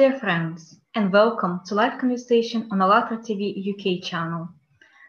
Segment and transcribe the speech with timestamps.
[0.00, 4.48] Dear friends, and welcome to live conversation on ALLATRA TV UK channel.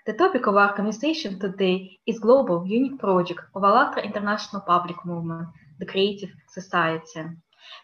[0.05, 5.47] The topic of our conversation today is global unique project of ALLATRA International Public Movement,
[5.79, 7.23] the Creative Society.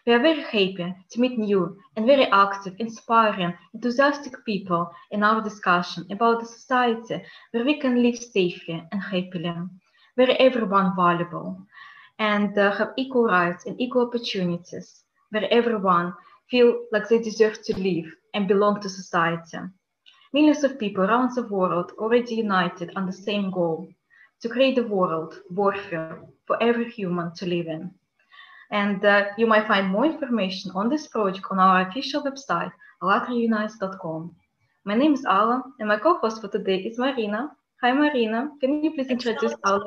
[0.06, 5.40] We are very happy to meet new and very active, inspiring, enthusiastic people in our
[5.40, 9.54] discussion about the society where we can live safely and happily,
[10.16, 11.56] where everyone valuable
[12.18, 16.12] and uh, have equal rights and equal opportunities, where everyone
[16.50, 19.58] feel like they deserve to live and belong to society.
[20.32, 23.88] Millions of people around the world already united on the same goal
[24.42, 25.96] to create a world worthy
[26.46, 27.90] for every human to live in.
[28.70, 32.70] And uh, you might find more information on this project on our official website,
[33.02, 34.34] allatraunites.com.
[34.84, 37.50] My name is Ala, and my co-host for today is Marina.
[37.82, 38.50] Hi, Marina.
[38.60, 39.80] Can you please introduce our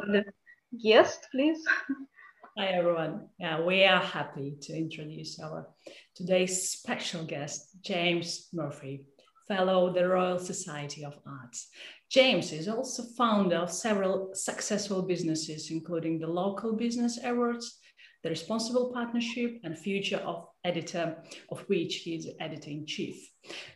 [0.83, 1.63] guest, please?
[2.57, 3.29] Hi, everyone.
[3.39, 5.69] Yeah, we are happy to introduce our
[6.13, 9.05] today's special guest, James Murphy,
[9.47, 11.69] Fellow of the Royal Society of Arts.
[12.09, 17.79] James is also founder of several successful businesses, including the Local Business Awards,
[18.21, 23.15] the Responsible Partnership, and Future of Editor, of which he is editor-in-chief.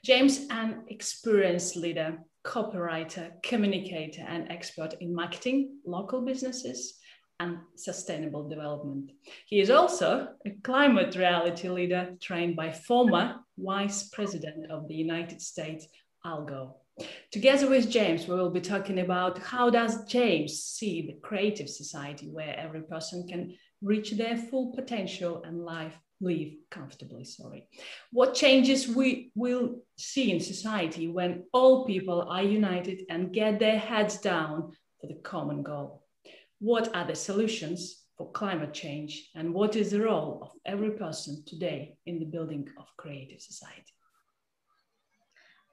[0.04, 7.00] James, an experienced leader, copywriter, communicator, and expert in marketing, local businesses,
[7.40, 9.12] and sustainable development.
[9.48, 15.42] He is also a climate reality leader trained by former Vice President of the United
[15.42, 15.88] States,
[16.26, 16.76] Al Gore.
[17.32, 22.30] Together with James, we will be talking about how does James see the creative society
[22.30, 27.68] where every person can reach their full potential and life live comfortably sorry
[28.12, 33.78] what changes we will see in society when all people are united and get their
[33.78, 36.05] heads down for the common goal
[36.66, 41.44] what are the solutions for climate change and what is the role of every person
[41.46, 43.94] today in the building of creative society.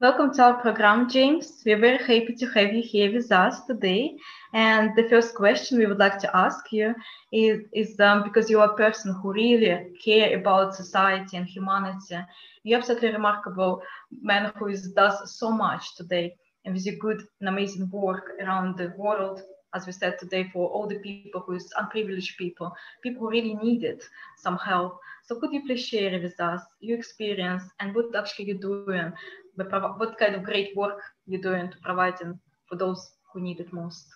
[0.03, 1.63] Welcome to our program, James.
[1.65, 4.17] We're very happy to have you here with us today.
[4.53, 6.95] And the first question we would like to ask you
[7.33, 12.19] is, is um, because you are a person who really care about society and humanity.
[12.65, 13.81] You're absolutely remarkable
[14.21, 16.35] man who is, does so much today
[16.67, 19.43] and with your good and amazing work around the world
[19.75, 23.55] as we said today, for all the people who is unprivileged people, people who really
[23.55, 24.03] needed
[24.37, 24.99] some help.
[25.25, 29.13] So could you please share with us your experience and what actually you're doing,
[29.55, 32.39] what kind of great work you're doing to providing
[32.69, 34.07] for those who need it most?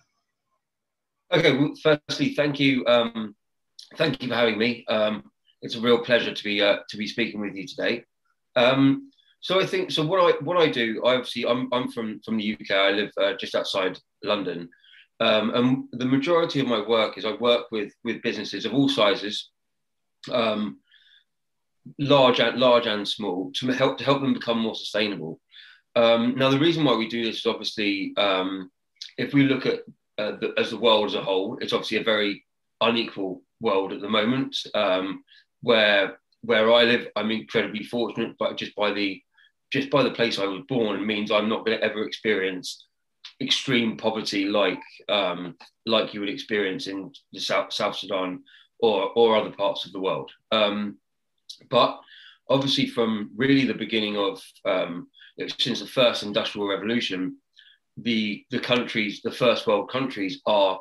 [1.33, 3.35] Okay, well, firstly, thank you, um,
[3.97, 4.85] thank you for having me.
[4.89, 5.25] Um,
[5.63, 8.05] it's a real pleasure to be uh, to be speaking with you today.
[8.55, 10.05] Um, so I think so.
[10.07, 12.71] What I what I do, I obviously I'm I'm from from the UK.
[12.71, 14.69] I live uh, just outside London,
[15.21, 18.89] um, and the majority of my work is I work with with businesses of all
[18.89, 19.51] sizes,
[20.31, 20.79] um,
[21.99, 25.41] large and large and small, to help to help them become more sustainable.
[25.95, 28.71] Um, now, the reason why we do this is obviously um,
[29.17, 29.81] if we look at
[30.19, 32.45] uh, the, as the world as a whole, it's obviously a very
[32.83, 34.55] unequal world at the moment.
[34.75, 35.25] Um,
[35.63, 39.23] where where I live, I'm incredibly fortunate, but just by the
[39.73, 42.87] just by the place I was born means I'm not going to ever experience
[43.41, 48.43] extreme poverty like um, like you would experience in the South, South Sudan
[48.81, 50.31] or or other parts of the world.
[50.53, 50.99] Um,
[51.71, 52.01] but
[52.49, 55.09] obviously, from really the beginning of um,
[55.59, 57.37] since the first industrial revolution,
[57.97, 60.81] the the countries, the first world countries, are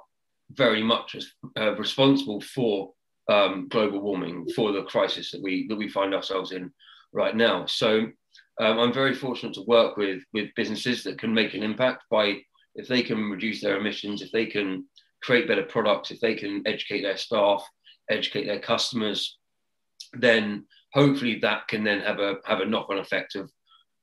[0.52, 1.16] very much
[1.58, 2.94] uh, responsible for
[3.30, 6.72] um, global warming, for the crisis that we that we find ourselves in
[7.12, 7.66] right now.
[7.66, 8.08] So
[8.60, 12.38] um, I'm very fortunate to work with with businesses that can make an impact by
[12.76, 14.86] if they can reduce their emissions, if they can
[15.24, 17.64] create better products, if they can educate their staff,
[18.10, 19.38] educate their customers,
[20.14, 23.52] then hopefully that can then have a have a knock on effect of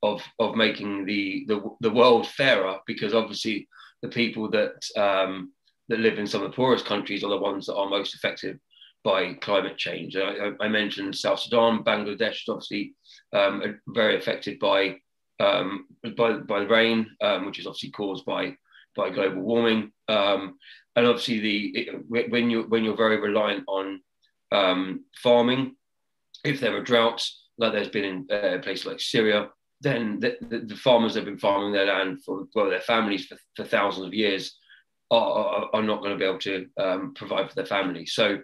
[0.02, 3.69] of of making the the, the world fairer because obviously
[4.02, 5.52] the people that um,
[5.88, 8.58] that live in some of the poorest countries are the ones that are most affected
[9.04, 10.16] by climate change.
[10.16, 12.94] I, I mentioned South Sudan, Bangladesh, is obviously
[13.32, 14.96] um, very affected by
[15.40, 18.56] um, by, by the rain, um, which is obviously caused by
[18.94, 20.58] by global warming, um,
[20.96, 24.00] and obviously the it, when you when you're very reliant on
[24.52, 25.76] um, farming,
[26.44, 29.48] if there are droughts like there's been in uh, places like Syria,
[29.81, 33.37] then the, the, the, farmers have been farming their land for well their families for,
[33.56, 34.56] for thousands of years
[35.10, 38.14] are, are, are not going to be able to um, provide for their families.
[38.14, 38.38] So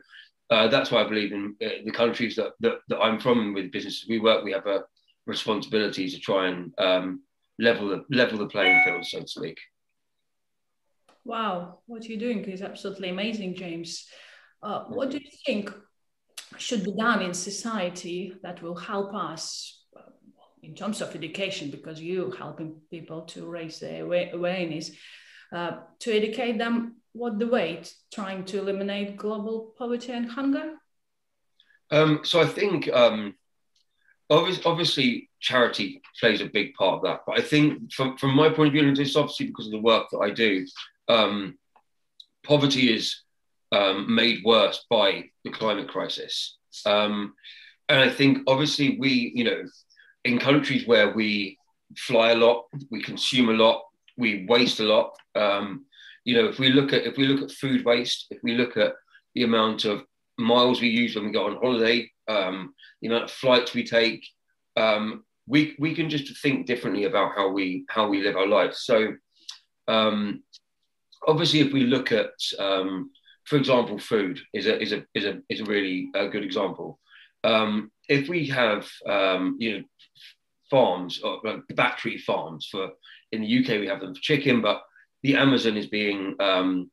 [0.51, 3.73] uh, that's why I believe in uh, the countries that, that, that, I'm from with
[3.73, 4.85] businesses we work, we have a
[5.27, 7.23] responsibility to try and um,
[7.59, 9.59] level the level the playing field, so to speak.
[11.25, 14.07] Wow, what you're doing is absolutely amazing, James.
[14.63, 15.71] Uh, what do you think
[16.57, 19.79] should be done in society that will help us
[20.63, 24.91] in terms of education, because you're helping people to raise their awareness,
[25.53, 27.83] uh, to educate them what the way
[28.13, 30.75] trying to eliminate global poverty and hunger?
[31.91, 33.35] Um, so I think um,
[34.31, 37.21] obviously, obviously, charity plays a big part of that.
[37.27, 39.81] But I think from, from my point of view, and it's obviously because of the
[39.81, 40.67] work that I do,
[41.09, 41.59] um,
[42.45, 43.23] poverty is
[43.73, 46.57] um, made worse by the climate crisis.
[46.87, 47.35] Um,
[47.89, 49.63] and I think obviously we, you know,
[50.25, 51.59] in countries where we
[51.97, 53.83] fly a lot, we consume a lot,
[54.17, 55.17] we waste a lot.
[55.35, 55.87] Um,
[56.29, 58.77] you know, if we look at if we look at food waste, if we look
[58.77, 58.93] at
[59.35, 60.05] the amount of
[60.37, 64.29] miles we use when we go on holiday, um, the amount of flights we take,
[64.77, 68.83] um, we we can just think differently about how we how we live our lives.
[68.85, 69.15] So,
[69.89, 70.43] um,
[71.27, 73.11] obviously, if we look at, um,
[73.47, 77.01] for example, food is a is a is a is a really a good example.
[77.43, 79.85] Um, if we have um, you know
[80.69, 82.91] farms or like battery farms for
[83.33, 84.83] in the UK we have them for chicken, but
[85.23, 86.91] the Amazon is being um,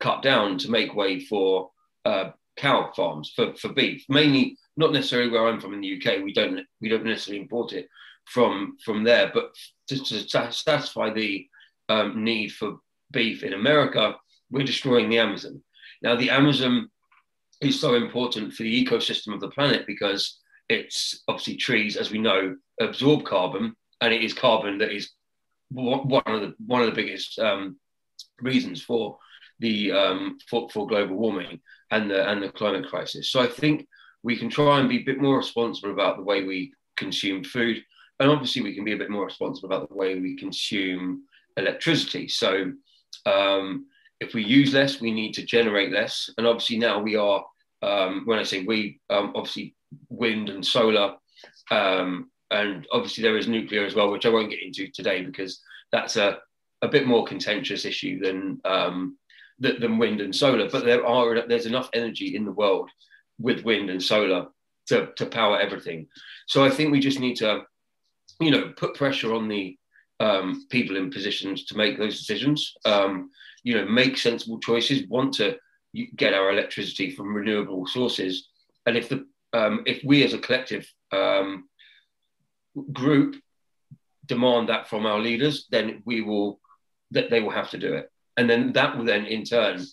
[0.00, 1.70] cut down to make way for
[2.04, 6.22] uh, cow farms for, for beef, mainly not necessarily where I'm from in the UK.
[6.22, 7.88] We don't we don't necessarily import it
[8.26, 9.54] from from there, but
[9.88, 11.46] to, to satisfy the
[11.88, 12.78] um, need for
[13.10, 14.16] beef in America,
[14.50, 15.62] we're destroying the Amazon.
[16.02, 16.90] Now the Amazon
[17.60, 22.18] is so important for the ecosystem of the planet because it's obviously trees, as we
[22.18, 25.10] know, absorb carbon, and it is carbon that is
[25.72, 27.76] one of the one of the biggest um,
[28.40, 29.18] reasons for
[29.60, 31.60] the um, for, for global warming
[31.90, 33.30] and the and the climate crisis.
[33.30, 33.86] So I think
[34.22, 37.82] we can try and be a bit more responsible about the way we consume food,
[38.20, 41.24] and obviously we can be a bit more responsible about the way we consume
[41.56, 42.28] electricity.
[42.28, 42.72] So
[43.26, 43.86] um,
[44.20, 47.44] if we use less, we need to generate less, and obviously now we are.
[47.84, 49.74] Um, when I say we, um, obviously
[50.08, 51.16] wind and solar
[51.72, 55.60] um, and obviously there is nuclear as well, which I won't get into today because
[55.90, 56.38] that's a,
[56.82, 59.16] a bit more contentious issue than um,
[59.58, 60.68] than wind and solar.
[60.68, 62.90] But there are there's enough energy in the world
[63.38, 64.46] with wind and solar
[64.88, 66.08] to, to power everything.
[66.46, 67.62] So I think we just need to,
[68.40, 69.76] you know, put pressure on the
[70.20, 72.74] um, people in positions to make those decisions.
[72.84, 73.30] Um,
[73.64, 75.08] you know, make sensible choices.
[75.08, 75.56] Want to
[76.16, 78.48] get our electricity from renewable sources,
[78.86, 81.68] and if the um, if we as a collective um,
[82.92, 83.36] group
[84.26, 86.60] demand that from our leaders, then we will
[87.10, 89.84] that they will have to do it, and then that will then in turn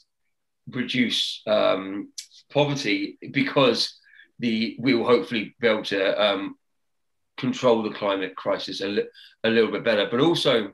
[0.70, 2.12] reduce um,
[2.52, 4.00] poverty because
[4.40, 6.56] the we will hopefully be able to um,
[7.38, 9.10] control the climate crisis a, li-
[9.44, 10.08] a little bit better.
[10.12, 10.72] But also,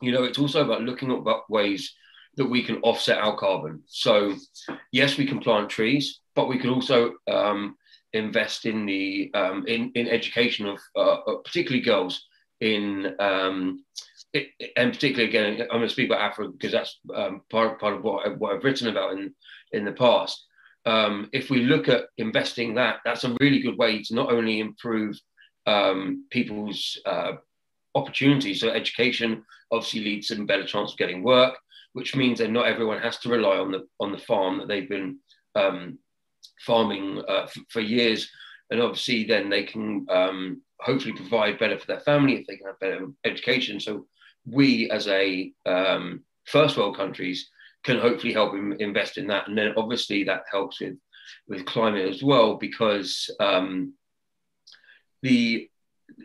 [0.00, 1.94] you know, it's also about looking at ways
[2.36, 3.82] that we can offset our carbon.
[3.86, 4.36] So,
[4.92, 7.76] yes, we can plant trees, but we can also um,
[8.12, 12.26] invest in the um, in in education of uh, particularly girls
[12.60, 13.84] in um,
[14.32, 17.94] it, and particularly again I'm going to speak about Africa because that's um, part part
[17.94, 19.34] of what, what I've written about in
[19.72, 20.44] in the past.
[20.86, 24.60] Um, if we look at investing that, that's a really good way to not only
[24.60, 25.20] improve
[25.66, 27.32] um, people's uh,
[27.94, 28.60] opportunities.
[28.60, 31.58] So education obviously leads to a better chance of getting work,
[31.92, 34.88] which means that not everyone has to rely on the on the farm that they've
[34.88, 35.18] been
[35.54, 35.98] um,
[36.64, 38.30] farming uh, f- for years,
[38.70, 42.66] and obviously then they can um, hopefully provide better for their family if they can
[42.66, 43.80] have better education.
[43.80, 44.06] So
[44.46, 47.48] we, as a um, first world countries,
[47.84, 50.96] can hopefully help in, invest in that, and then obviously that helps with
[51.46, 53.94] with climate as well because um,
[55.22, 55.68] the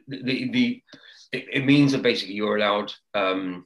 [0.08, 0.84] the the
[1.32, 3.66] it, it, means that basically you're allowed um,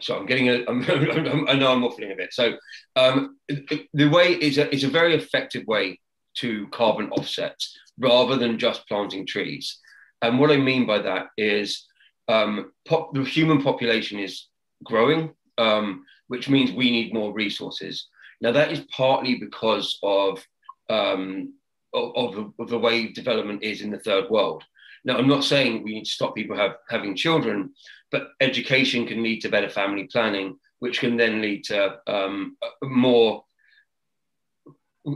[0.00, 2.32] so I'm getting a, I'm, I know I'm waffling a bit.
[2.32, 2.56] So
[2.96, 6.00] um, the way is a, is a very effective way
[6.38, 7.56] to carbon offset
[7.98, 9.78] rather than just planting trees.
[10.22, 11.86] And what I mean by that is
[12.28, 14.48] um, pop, the human population is
[14.84, 18.08] growing, um, which means we need more resources.
[18.40, 20.44] Now that is partly because of,
[20.90, 21.54] um,
[21.94, 24.64] of, of the way development is in the third world.
[25.06, 27.72] Now, I'm not saying we need to stop people have, having children,
[28.10, 33.44] but education can lead to better family planning, which can then lead to um, more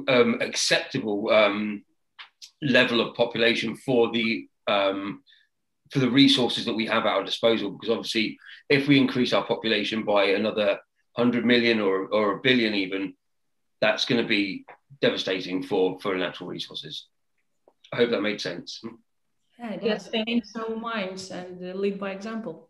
[0.09, 1.85] um, acceptable um,
[2.63, 5.23] level of population for the um,
[5.91, 7.73] for the resources that we have at our disposal.
[7.73, 10.79] Because obviously, if we increase our population by another
[11.17, 13.15] hundred million or, or a billion, even,
[13.81, 14.65] that's going to be
[15.01, 17.07] devastating for for natural resources.
[17.93, 18.81] I hope that made sense.
[19.59, 22.70] Yeah, just change our minds and uh, lead by example.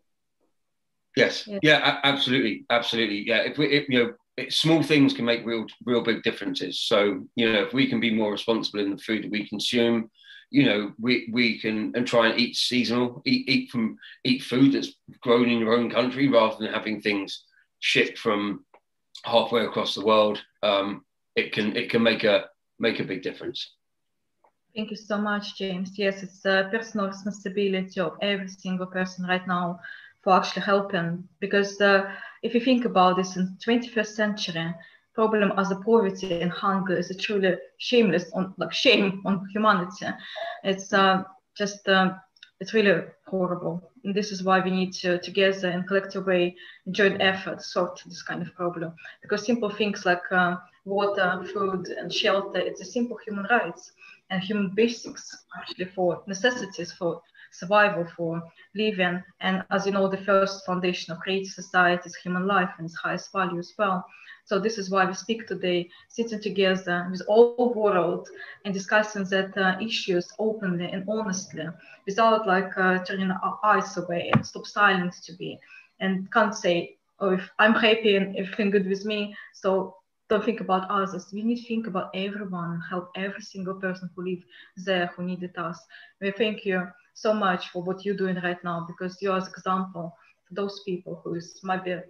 [1.15, 1.47] Yes.
[1.47, 1.59] Yeah.
[1.61, 2.65] yeah absolutely.
[2.69, 3.27] Absolutely.
[3.27, 3.39] Yeah.
[3.39, 6.79] If we, if, you know, it, small things can make real real big differences.
[6.79, 10.09] So you know if we can be more responsible in the food that we consume,
[10.49, 14.73] you know we we can and try and eat seasonal, eat eat from eat food
[14.73, 17.43] that's grown in your own country rather than having things
[17.79, 18.65] shipped from
[19.23, 20.41] halfway across the world.
[20.63, 21.03] Um,
[21.35, 22.45] it can it can make a
[22.79, 23.75] make a big difference.
[24.73, 25.99] Thank you so much, James.
[25.99, 29.81] Yes, it's a personal responsibility of every single person right now
[30.23, 31.23] for actually helping.
[31.39, 32.11] Because uh,
[32.43, 34.73] if you think about this, in 21st century,
[35.13, 40.07] problem as a poverty and hunger is a truly shameless on like shame on humanity.
[40.63, 41.23] It's uh,
[41.57, 42.13] just uh,
[42.59, 43.91] it's really horrible.
[44.03, 46.55] And this is why we need to together in collective way
[46.91, 48.93] joint effort sort this kind of problem.
[49.21, 53.91] Because simple things like uh, water, food, and shelter, it's a simple human rights
[54.29, 58.41] and human basics actually for necessities for survival, for
[58.75, 59.21] living.
[59.41, 62.95] And as you know, the first foundation of creative society is human life and its
[63.03, 64.03] highest value as well.
[64.45, 68.09] So this is why we speak today, sitting together with all world
[68.65, 71.63] and discussing that uh, issues openly and honestly,
[72.07, 75.57] without like uh, turning our eyes away and stop silence to be,
[75.99, 76.89] and can't say,
[77.19, 79.95] oh, if I'm happy and everything good with me, so
[80.29, 81.27] don't think about others.
[81.33, 84.39] We need to think about everyone, help every single person who live
[84.85, 85.79] there, who needed us.
[86.21, 90.15] We thank you so much for what you're doing right now because you're an example
[90.47, 92.01] for those people who is maybe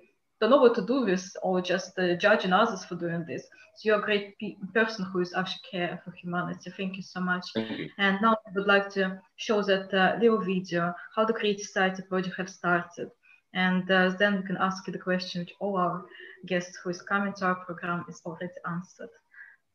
[0.42, 3.44] don't know what to do with or just uh, judging others for doing this.
[3.76, 6.72] So you're a great pe- person who is actually care for humanity.
[6.76, 7.46] Thank you so much.
[7.56, 7.90] You.
[8.00, 12.02] And now I would like to show that uh, little video, how the Creative Society
[12.10, 13.12] project has started.
[13.54, 16.04] And uh, then we can ask you the question which all our
[16.48, 19.10] guests who is coming to our program is already answered.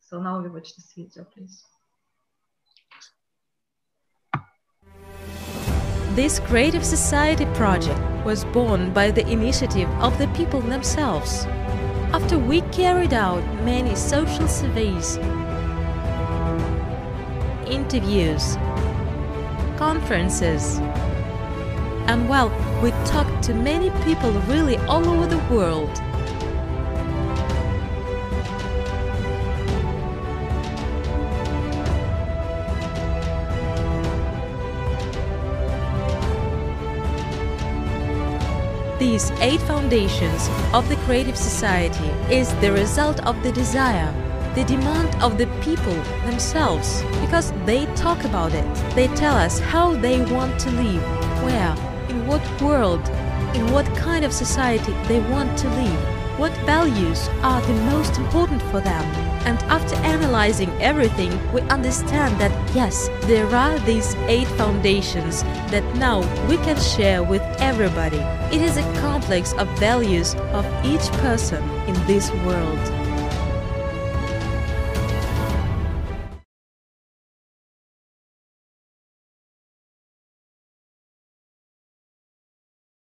[0.01, 1.63] So now we watch this video, please.
[6.17, 11.45] This Creative Society project was born by the initiative of the people themselves.
[12.15, 15.19] After we carried out many social surveys,
[17.71, 18.57] interviews,
[19.77, 20.79] conferences,
[22.09, 22.49] and well,
[22.83, 26.01] we talked to many people really all over the world.
[39.07, 44.13] These eight foundations of the Creative Society is the result of the desire,
[44.57, 45.95] the demand of the people
[46.27, 48.67] themselves, because they talk about it.
[48.97, 51.05] They tell us how they want to live,
[51.45, 51.73] where,
[52.09, 53.09] in what world,
[53.55, 58.61] in what kind of society they want to live, what values are the most important
[58.73, 59.26] for them.
[59.47, 66.19] And after analyzing everything, we understand that yes, there are these eight foundations that now
[66.49, 68.19] we can share with everybody.
[68.53, 72.77] It is a complex of values of each person in this world.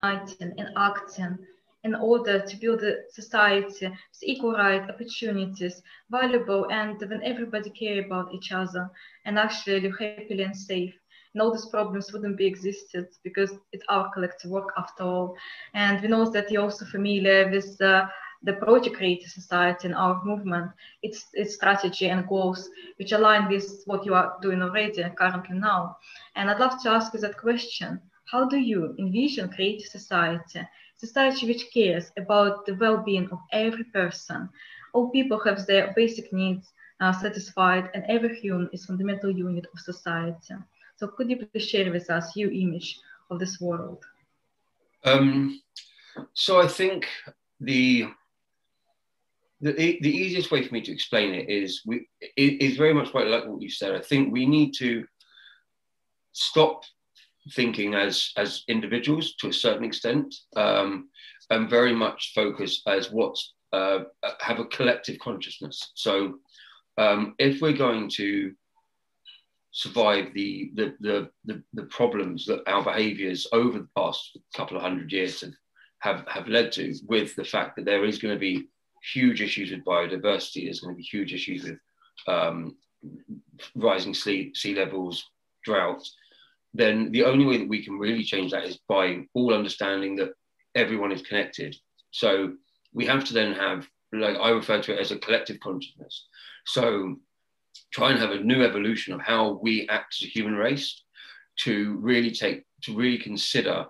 [0.04, 1.40] Acting and acting
[1.84, 5.82] in order to build a society with equal rights, opportunities,
[6.12, 8.90] valuable, and when everybody care about each other
[9.26, 10.94] and actually live happily and safe.
[11.34, 15.36] And all these problems wouldn't be existed because it's our collective work after all.
[15.74, 18.06] And we know that you're also familiar with uh,
[18.44, 20.72] the Project Creative Society and our movement,
[21.02, 25.96] its, its strategy and goals, which align with what you are doing already currently now.
[26.36, 28.00] And I'd love to ask you that question.
[28.32, 30.62] How do you envision creative society
[31.00, 34.50] society which cares about the well-being of every person.
[34.94, 39.80] All people have their basic needs uh, satisfied and every human is fundamental unit of
[39.80, 40.56] society.
[40.98, 44.04] So could you please share with us your image of this world?
[45.06, 45.62] Um,
[46.34, 47.08] so I think
[47.62, 48.08] the,
[49.62, 53.12] the the easiest way for me to explain it is we it is very much
[53.12, 53.96] quite like what you said.
[53.96, 55.06] I think we need to
[56.34, 56.84] stop
[57.54, 61.10] thinking as as individuals to a certain extent, um,
[61.50, 64.00] and very much focus as what's uh,
[64.40, 65.92] have a collective consciousness.
[65.96, 66.40] So,
[66.98, 68.54] um, if we're going to
[69.72, 74.84] survive the the, the the the problems that our behaviours over the past couple of
[74.84, 75.54] hundred years have
[76.00, 78.68] have have led to, with the fact that there is going to be
[79.14, 81.80] huge issues with biodiversity, there's going to be huge issues with
[82.28, 82.76] um,
[83.76, 85.26] rising sea, sea levels,
[85.64, 86.16] droughts,
[86.74, 90.32] then the only way that we can really change that is by all understanding that
[90.76, 91.76] everyone is connected.
[92.12, 92.54] So
[92.94, 96.28] we have to then have, like I refer to it as a collective consciousness.
[96.66, 97.18] So
[97.92, 101.04] try and have a new evolution of how we act as a human race
[101.62, 103.86] to really take, to really consider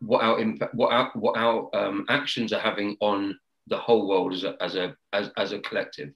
[0.00, 4.32] what our impact, what our, what our um, actions are having on the whole world
[4.32, 6.10] as a, as a, as, as a collective,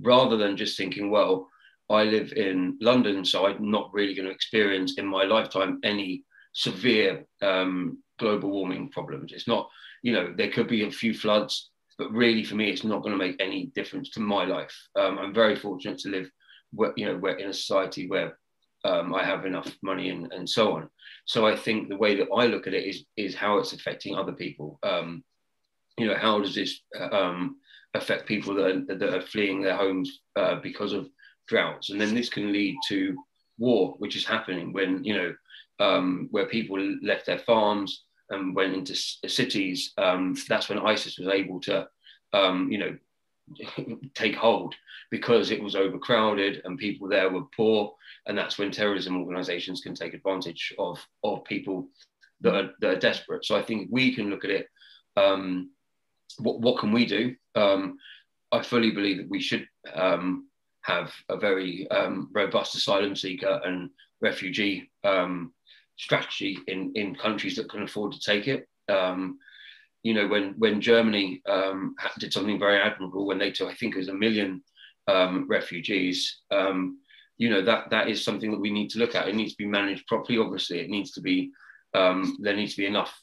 [0.00, 1.48] rather than just thinking, well,
[1.90, 6.22] I live in London, so I'm not really going to experience in my lifetime any
[6.52, 9.32] severe um, global warming problems.
[9.32, 9.68] It's not,
[10.02, 13.12] you know, there could be a few floods, but really for me, it's not going
[13.12, 14.74] to make any difference to my life.
[14.96, 16.30] Um, I'm very fortunate to live,
[16.72, 18.38] where, you know, where in a society where
[18.84, 20.88] um, I have enough money and, and so on.
[21.26, 24.14] So I think the way that I look at it is is how it's affecting
[24.14, 24.78] other people.
[24.82, 25.22] Um,
[25.98, 26.80] you know, how does this
[27.12, 27.56] um,
[27.94, 31.08] affect people that are, that are fleeing their homes uh, because of
[31.50, 31.90] droughts?
[31.90, 33.22] And then this can lead to
[33.58, 35.34] war, which is happening when you know
[35.80, 39.92] um, where people left their farms and went into cities.
[39.98, 41.88] Um, that's when ISIS was able to,
[42.32, 42.96] um, you know,
[44.14, 44.74] take hold
[45.10, 47.92] because it was overcrowded and people there were poor
[48.26, 51.88] and that's when terrorism organizations can take advantage of of people
[52.42, 54.68] that are, that are desperate so i think we can look at it
[55.16, 55.70] um,
[56.38, 57.98] what, what can we do um,
[58.52, 60.46] i fully believe that we should um,
[60.90, 65.52] have a very um, robust asylum seeker and refugee um,
[65.96, 69.38] strategy in in countries that can afford to take it um,
[70.02, 73.94] you know, when when Germany um, did something very admirable when they took, I think
[73.94, 74.62] it was a million
[75.08, 76.40] um, refugees.
[76.50, 76.98] Um,
[77.36, 79.28] you know that that is something that we need to look at.
[79.28, 80.38] It needs to be managed properly.
[80.38, 81.50] Obviously, it needs to be
[81.92, 83.14] there needs to be enough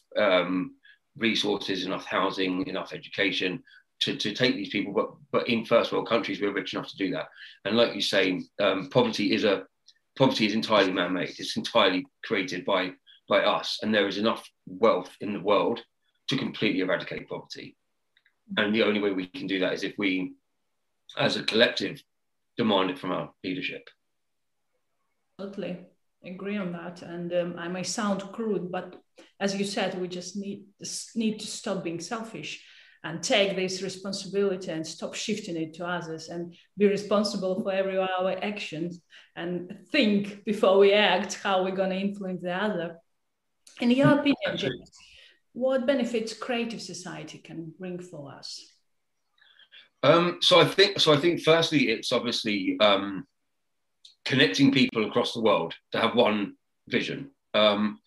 [1.17, 3.63] resources, enough housing, enough education
[4.01, 4.93] to, to take these people.
[4.93, 7.27] But but in first world countries, we're rich enough to do that.
[7.65, 9.63] And like you say, um, poverty is a
[10.17, 11.35] poverty is entirely man-made.
[11.37, 12.91] It's entirely created by
[13.29, 15.81] by us, and there is enough wealth in the world
[16.29, 17.75] to completely eradicate poverty.
[18.55, 20.33] And the only way we can do that is if we,
[21.17, 22.01] as a collective,
[22.57, 23.89] demand it from our leadership.
[25.37, 25.77] Totally
[26.25, 27.01] agree on that.
[27.01, 28.95] And um, I may sound crude, but
[29.39, 30.63] as you said, we just need
[31.15, 32.63] need to stop being selfish
[33.03, 37.97] and take this responsibility and stop shifting it to others and be responsible for every
[37.97, 39.01] our actions
[39.35, 42.97] and think before we act how we're going to influence the other.
[43.79, 44.91] In your opinion, James,
[45.53, 48.73] what benefits creative society can bring for us?
[50.03, 51.13] Um, so I think so.
[51.13, 53.25] I think firstly, it's obviously um,
[54.25, 56.53] connecting people across the world to have one
[56.87, 57.31] vision.
[57.53, 57.99] Um,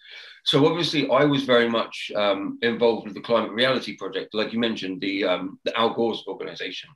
[0.50, 4.58] so obviously, I was very much um, involved with the Climate Reality Project, like you
[4.58, 6.90] mentioned, the um, the Al Gore's organization,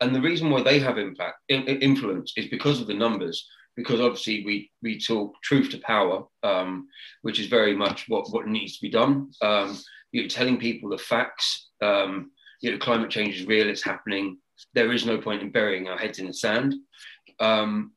[0.00, 4.00] and the reason why they have impact in, influence is because of the numbers because
[4.00, 6.88] obviously we we talk truth to power, um,
[7.22, 9.30] which is very much what what needs to be done.
[9.42, 9.78] Um,
[10.10, 11.68] you know, telling people the facts.
[11.80, 14.38] Um, you know, climate change is real; it's happening.
[14.74, 16.74] There is no point in burying our heads in the sand.
[17.38, 17.92] Um,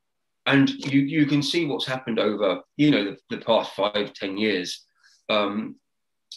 [0.46, 4.38] and you you can see what's happened over you know the, the past five ten
[4.38, 4.86] years
[5.32, 5.76] um,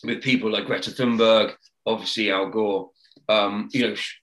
[0.03, 1.55] with people like Greta Thunberg,
[1.87, 2.91] obviously Al Gore.
[3.29, 4.19] Um, you know, sh-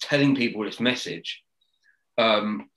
[0.00, 1.42] telling people this message
[2.18, 2.68] um,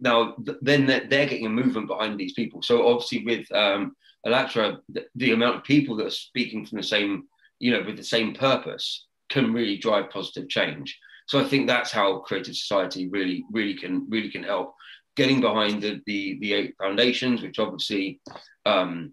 [0.00, 2.62] now th- then they're, they're, getting a movement behind these people.
[2.62, 3.94] So obviously with um,
[4.26, 7.24] ALLATRA, the, the, amount of people that are speaking from the same,
[7.58, 10.98] you know, with the same purpose can really drive positive change.
[11.26, 14.74] So I think that's how creative society really, really can, really can help.
[15.16, 18.20] Getting behind the the, the eight foundations, which obviously
[18.66, 19.12] um,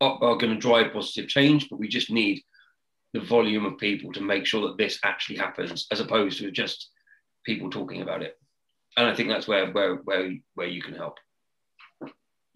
[0.00, 2.42] are, going to drive positive change, but we just need
[3.12, 6.90] the volume of people to make sure that this actually happens, as opposed to just
[7.44, 8.36] people talking about it
[8.96, 11.18] and I think that's where where where where you can help.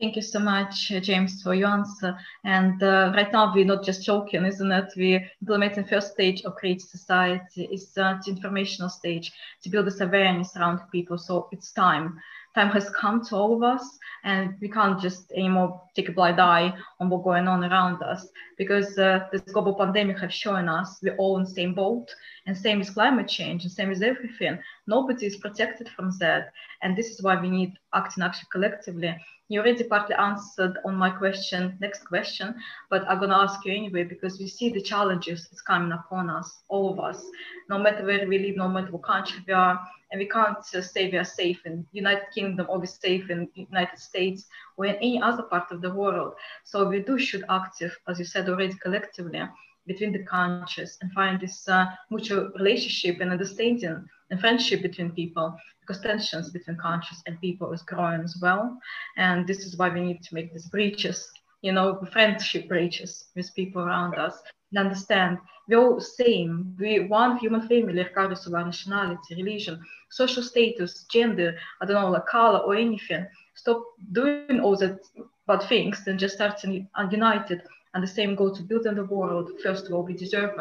[0.01, 2.17] Thank you so much, James, for your answer.
[2.43, 4.87] And uh, right now, we're not just talking, isn't it?
[4.97, 7.69] We're implementing first stage of Creative Society.
[7.71, 9.31] It's uh, the informational stage
[9.63, 11.19] to build this awareness around people.
[11.19, 12.19] So it's time
[12.55, 16.41] time has come to all of us and we can't just anymore take a blind
[16.41, 20.99] eye on what's going on around us because uh, this global pandemic has shown us
[21.03, 22.09] we're all in the same boat
[22.47, 24.59] and same with climate change and same with everything.
[24.87, 29.17] Nobody is protected from that and this is why we need acting actually collectively.
[29.49, 32.55] You already partly answered on my question, next question,
[32.89, 36.31] but I'm going to ask you anyway because we see the challenges that's coming upon
[36.31, 37.25] us, all of us,
[37.69, 39.81] no matter where we live, no matter what country we are,
[40.11, 43.49] and we can't uh, say we are safe in United Kingdom or we're safe in
[43.55, 44.45] United States
[44.77, 46.35] or in any other part of the world.
[46.65, 49.43] So we do should active, as you said already, collectively
[49.87, 55.55] between the countries and find this uh, mutual relationship and understanding and friendship between people
[55.81, 58.77] because tensions between countries and people is growing as well.
[59.17, 61.29] And this is why we need to make these breaches,
[61.63, 64.41] you know, friendship breaches with people around us
[64.79, 65.39] understand
[65.71, 66.75] we're all same.
[66.79, 69.81] We one human family, regardless of our nationality, religion,
[70.11, 73.27] social status, gender, I don't know, like color or anything.
[73.55, 74.99] Stop doing all that
[75.47, 77.63] bad things and just start united.
[77.95, 80.57] And the same goal to build in the world, first of all, we deserve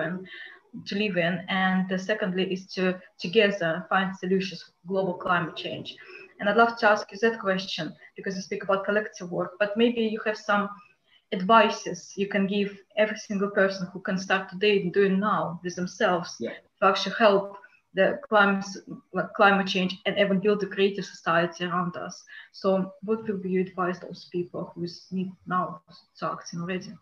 [0.85, 5.95] to live in, and the secondly is to together find solutions for global climate change.
[6.39, 9.75] And I'd love to ask you that question because you speak about collective work, but
[9.75, 10.69] maybe you have some
[11.31, 15.75] advices you can give every single person who can start today and doing now with
[15.75, 16.53] themselves yeah.
[16.79, 17.57] to actually help
[17.93, 18.65] the climate,
[19.35, 22.23] climate change and even build a creative society around us.
[22.51, 25.81] So what will you advise those people who need now
[26.19, 26.93] to acting already?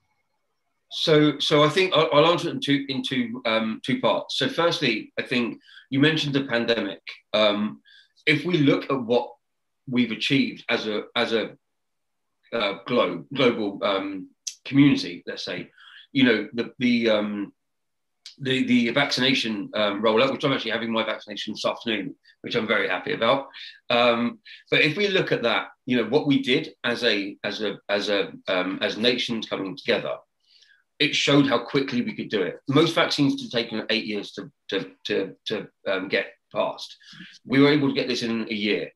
[0.90, 4.38] So, so I think I'll, I'll answer it in two, in two, um, two parts.
[4.38, 5.60] So firstly, I think
[5.90, 7.02] you mentioned the pandemic.
[7.34, 7.82] Um,
[8.26, 9.34] if we look at what
[9.90, 11.58] we've achieved as a, as a
[12.54, 14.30] uh, globe, global um,
[14.66, 15.70] community, let's say,
[16.12, 17.54] you know, the, the, um,
[18.40, 22.68] the, the vaccination um, rollout, which I'm actually having my vaccination this afternoon, which I'm
[22.68, 23.48] very happy about.
[23.90, 27.62] Um, but if we look at that, you know, what we did as a as
[27.62, 30.18] a as a um, as nations coming together,
[31.00, 32.60] it showed how quickly we could do it.
[32.68, 36.96] Most vaccines have taken eight years to to to, to um, get passed.
[37.46, 38.92] We were able to get this in a year,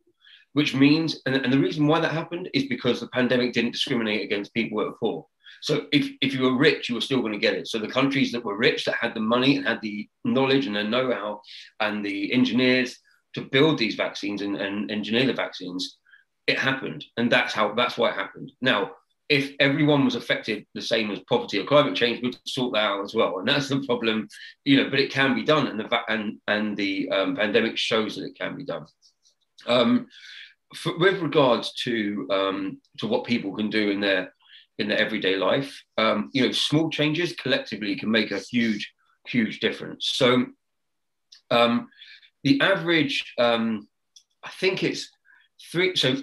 [0.54, 4.22] which means, and, and the reason why that happened is because the pandemic didn't discriminate
[4.22, 5.26] against people that were poor.
[5.62, 7.68] So if, if you were rich, you were still going to get it.
[7.68, 10.76] So the countries that were rich, that had the money and had the knowledge and
[10.76, 11.42] the know-how
[11.80, 12.98] and the engineers
[13.36, 15.98] to build these vaccines and, and engineer the vaccines,
[16.48, 17.06] it happened.
[17.18, 18.52] And that's how that's why it happened.
[18.60, 18.92] Now,
[19.30, 23.04] if everyone was affected the same as poverty or climate change, we'd sort that out
[23.04, 23.40] as well.
[23.40, 24.28] And that's the problem,
[24.66, 25.68] you know, but it can be done.
[25.68, 28.86] And the and and the um, pandemic shows that it can be done.
[29.68, 30.08] Um,
[30.76, 34.34] for, with regards to um, to what people can do in their
[34.80, 35.82] in their everyday life.
[35.98, 38.92] Um, you know, small changes collectively can make a huge,
[39.28, 40.12] huge difference.
[40.14, 40.46] So,
[41.50, 41.88] um,
[42.44, 43.88] the average, um,
[44.44, 45.10] I think it's
[45.72, 45.96] three.
[45.96, 46.16] So,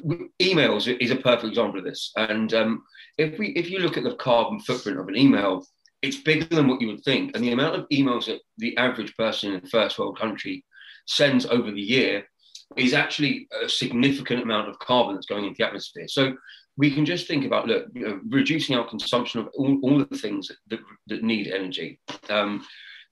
[0.43, 2.13] emails is a perfect example of this.
[2.17, 2.83] And um,
[3.17, 5.65] if we, if you look at the carbon footprint of an email,
[6.03, 7.33] it's bigger than what you would think.
[7.35, 10.65] And the amount of emails that the average person in a first world country
[11.07, 12.29] sends over the year
[12.77, 16.07] is actually a significant amount of carbon that's going into the atmosphere.
[16.09, 16.37] So
[16.77, 20.19] we can just think about look, you know, reducing our consumption of all, all the
[20.19, 22.01] things that, that need energy.
[22.29, 22.65] Um,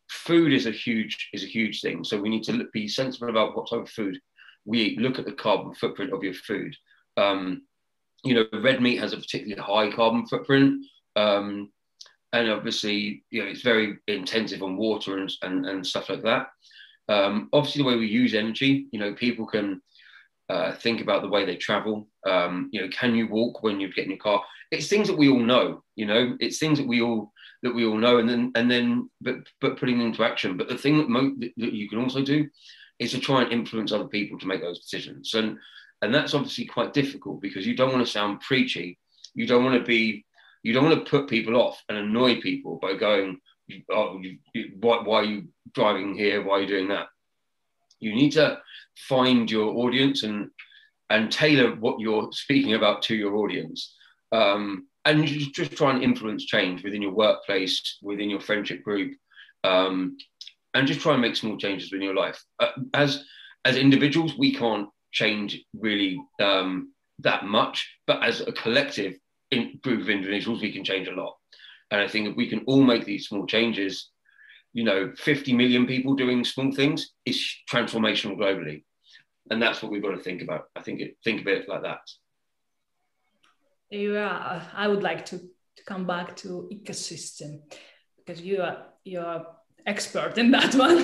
[0.08, 3.28] food is a huge is a huge thing, so we need to look, be sensible
[3.28, 4.20] about what type of food
[4.64, 5.00] we eat.
[5.00, 6.76] Look at the carbon footprint of your food.
[7.16, 7.62] Um,
[8.24, 10.84] you know, red meat has a particularly high carbon footprint.
[11.14, 11.70] Um,
[12.32, 16.48] and obviously, you know, it's very intensive on water and, and, and stuff like that.
[17.08, 19.80] Um, obviously, the way we use energy, you know, people can
[20.48, 22.08] uh, think about the way they travel.
[22.26, 24.42] Um, you know, can you walk when you get in your car?
[24.70, 25.82] It's things that we all know.
[25.94, 29.10] You know, it's things that we all that we all know, and then and then
[29.20, 30.56] but but putting them into action.
[30.56, 32.48] But the thing that, mo- that you can also do
[32.98, 35.34] is to try and influence other people to make those decisions.
[35.34, 35.58] And
[36.02, 38.98] and that's obviously quite difficult because you don't want to sound preachy.
[39.34, 40.24] You don't want to be.
[40.62, 43.38] You don't want to put people off and annoy people by going,
[43.90, 46.42] "Oh, you, you, why, why are you driving here?
[46.42, 47.08] Why are you doing that?"
[48.00, 48.60] You need to
[49.08, 50.50] find your audience and
[51.10, 53.94] and tailor what you're speaking about to your audience.
[54.32, 59.16] Um, and just, just try and influence change within your workplace, within your friendship group,
[59.62, 60.16] um,
[60.74, 62.42] and just try and make small changes in your life.
[62.58, 63.24] Uh, as
[63.64, 69.16] as individuals, we can't change really um, that much, but as a collective
[69.50, 71.36] in, group of individuals, we can change a lot.
[71.96, 74.10] And I think if we can all make these small changes,
[74.74, 78.84] you know, 50 million people doing small things is transformational globally.
[79.50, 80.64] And that's what we've got to think about.
[80.76, 82.00] I think it, think of it like that.
[83.88, 87.60] Yeah, I would like to, to come back to ecosystem
[88.18, 89.46] because you are you're
[89.86, 91.00] expert in that one.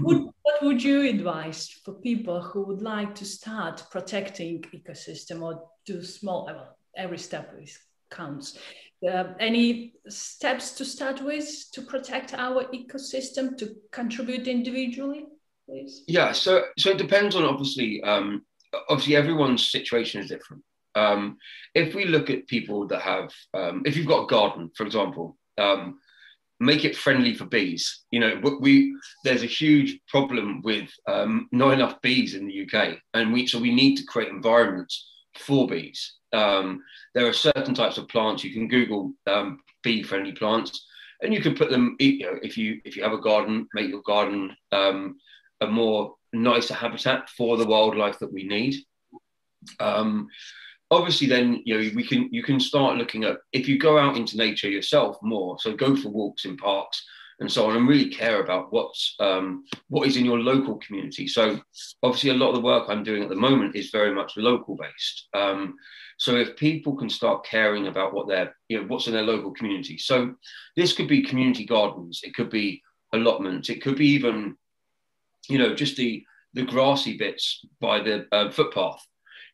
[0.00, 6.02] what would you advise for people who would like to start protecting ecosystem or do
[6.02, 6.46] small?
[6.46, 7.54] Well, every step
[8.10, 8.58] counts.
[9.06, 15.24] Uh, any steps to start with to protect our ecosystem to contribute individually,
[15.68, 16.04] please?
[16.06, 18.44] Yeah, so so it depends on obviously um,
[18.88, 20.62] obviously everyone's situation is different.
[20.94, 21.38] Um,
[21.74, 25.36] if we look at people that have, um, if you've got a garden, for example,
[25.58, 25.98] um,
[26.60, 28.04] make it friendly for bees.
[28.10, 32.98] You know, we there's a huge problem with um, not enough bees in the UK,
[33.14, 36.14] and we so we need to create environments for bees.
[36.32, 36.82] Um,
[37.14, 40.86] there are certain types of plants you can Google um, bee-friendly plants,
[41.22, 41.96] and you can put them.
[41.98, 45.18] You know, if you if you have a garden, make your garden um,
[45.60, 48.76] a more nicer habitat for the wildlife that we need.
[49.78, 50.28] Um,
[50.90, 54.16] obviously, then you know we can you can start looking at if you go out
[54.16, 55.58] into nature yourself more.
[55.60, 57.04] So go for walks in parks
[57.40, 61.26] and so on, and really care about what's um, what is in your local community.
[61.26, 61.60] So
[62.02, 64.76] obviously, a lot of the work I'm doing at the moment is very much local
[64.76, 65.28] based.
[65.34, 65.74] Um,
[66.18, 69.52] so if people can start caring about what they're, you know, what's in their local
[69.52, 69.98] community.
[69.98, 70.34] So
[70.76, 73.68] this could be community gardens, it could be allotments.
[73.68, 74.56] It could be even,
[75.48, 79.04] you know, just the the grassy bits by the uh, footpath.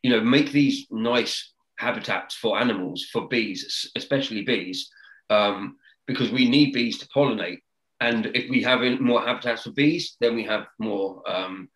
[0.03, 4.89] You know, make these nice habitats for animals, for bees, especially bees,
[5.29, 7.59] um, because we need bees to pollinate.
[8.01, 11.69] And if we have more habitats for bees, then we have more um,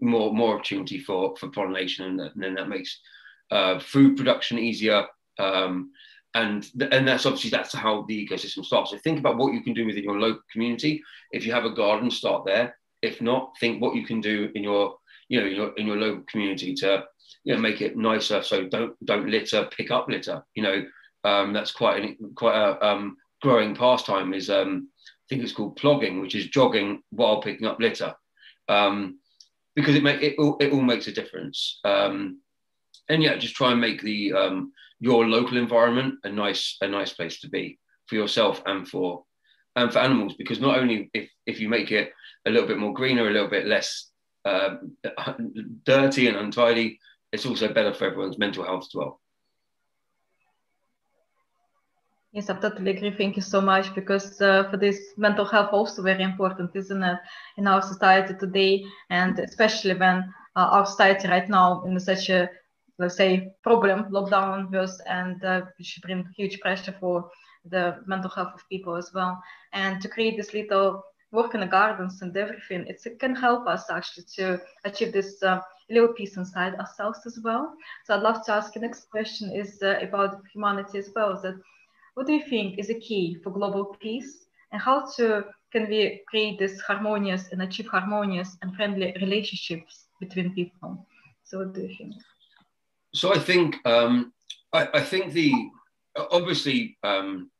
[0.00, 3.00] more more opportunity for for pollination, and, then that makes
[3.50, 5.06] uh, food production easier.
[5.38, 5.90] Um,
[6.34, 8.90] and and that's obviously that's how the ecosystem starts.
[8.90, 11.02] So think about what you can do within your local community.
[11.30, 12.76] If you have a garden, start there.
[13.02, 14.96] If not, think what you can do in your
[15.28, 17.04] you know in your, in your local community to
[17.44, 18.42] you know make it nicer.
[18.42, 20.42] So don't don't litter, pick up litter.
[20.54, 20.84] You know
[21.22, 24.34] um, that's quite an, quite a um, growing pastime.
[24.34, 24.88] Is um,
[25.28, 28.14] think it's called plogging, which is jogging while picking up litter.
[28.68, 29.18] Um,
[29.74, 31.80] because it make it all, it all makes a difference.
[31.84, 32.40] Um,
[33.08, 37.12] and yeah, just try and make the um, your local environment a nice a nice
[37.12, 39.24] place to be for yourself and for
[39.76, 40.34] and for animals.
[40.38, 42.12] Because not only if if you make it
[42.46, 44.10] a little bit more greener, a little bit less
[44.44, 44.76] uh,
[45.84, 46.98] dirty and untidy,
[47.32, 49.20] it's also better for everyone's mental health as well.
[52.34, 53.12] Yes, I totally agree.
[53.16, 57.18] Thank you so much because uh, for this mental health also very important, isn't it,
[57.56, 60.18] in our society today, and especially when
[60.56, 62.50] uh, our society right now in such a
[62.98, 67.24] let's say problem lockdown was and uh, which bring huge pressure for
[67.70, 69.40] the mental health of people as well,
[69.72, 73.90] and to create this little work in the gardens and everything, it can help us
[73.90, 77.72] actually to achieve this uh, little peace inside ourselves as well.
[78.04, 81.40] So I'd love to ask the next question is uh, about humanity as well.
[81.42, 81.54] That
[82.14, 86.22] what do you think is a key for global peace and how to can we
[86.28, 91.06] create this harmonious and achieve harmonious and friendly relationships between people?
[91.42, 92.14] So what do you think?
[93.12, 94.32] So I think um,
[94.72, 95.52] I, I, think the
[96.16, 97.50] obviously um,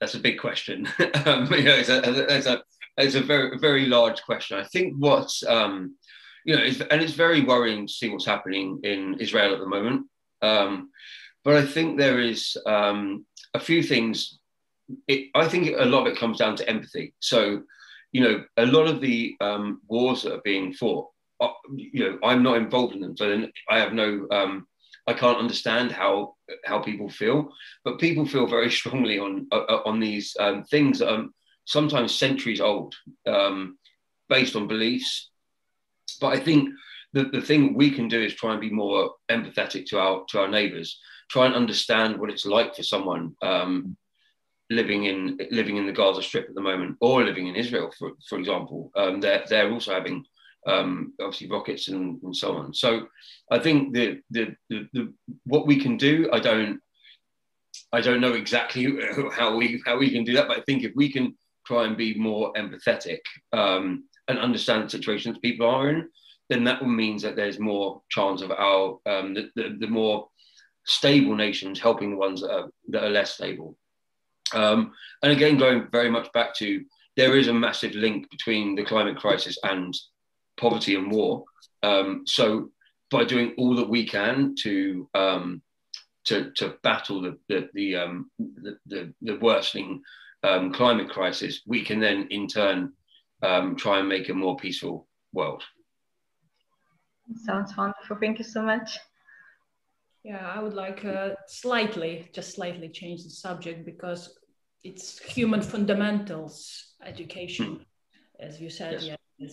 [0.00, 0.86] that's a big question.
[1.26, 2.62] um, you know, it's a, it's a
[2.96, 4.58] it's a very very large question.
[4.58, 5.96] I think what's um,
[6.44, 9.66] you know, it's, and it's very worrying to see what's happening in Israel at the
[9.66, 10.06] moment.
[10.42, 10.90] Um,
[11.44, 13.24] but I think there is um,
[13.54, 14.38] a few things.
[15.08, 17.14] It, I think a lot of it comes down to empathy.
[17.20, 17.62] So,
[18.12, 21.08] you know, a lot of the um, wars that are being fought,
[21.40, 24.66] uh, you know, I'm not involved in them, so I have no, um,
[25.06, 27.50] I can't understand how how people feel.
[27.84, 31.26] But people feel very strongly on uh, on these um, things that are
[31.64, 32.94] sometimes centuries old,
[33.26, 33.78] um,
[34.28, 35.30] based on beliefs.
[36.20, 36.68] But I think
[37.12, 40.40] the, the thing we can do is try and be more empathetic to our to
[40.40, 43.96] our neighbours try and understand what it's like for someone um,
[44.68, 48.12] living in living in the Gaza Strip at the moment, or living in Israel, for
[48.28, 48.90] for example.
[48.96, 50.24] Um, they're they're also having
[50.66, 52.74] um, obviously rockets and, and so on.
[52.74, 53.08] So
[53.50, 55.12] I think the, the, the the
[55.44, 56.80] what we can do, I don't
[57.92, 58.98] I don't know exactly
[59.32, 61.96] how we how we can do that, but I think if we can try and
[61.96, 63.20] be more empathetic
[63.52, 66.08] um, and understand the situations people are in,
[66.48, 70.28] then that means that there's more chance of our um, the, the, the more
[70.90, 73.76] stable nations helping the ones that are, that are less stable.
[74.52, 76.84] Um, and again, going very much back to
[77.16, 79.94] there is a massive link between the climate crisis and
[80.58, 81.44] poverty and war.
[81.84, 82.70] Um, so
[83.10, 85.62] by doing all that we can to um,
[86.24, 90.02] to, to battle the the the, um, the, the, the, worsening
[90.42, 92.92] um, climate crisis, we can then in turn
[93.42, 95.62] um, try and make a more peaceful world.
[97.44, 98.16] Sounds wonderful.
[98.20, 98.98] Thank you so much.
[100.22, 104.38] Yeah, I would like uh, slightly, just slightly change the subject because
[104.84, 108.46] it's human fundamentals education, hmm.
[108.46, 109.02] as you said.
[109.02, 109.18] Yes.
[109.38, 109.48] Yeah,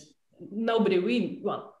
[0.52, 1.74] nobody we well,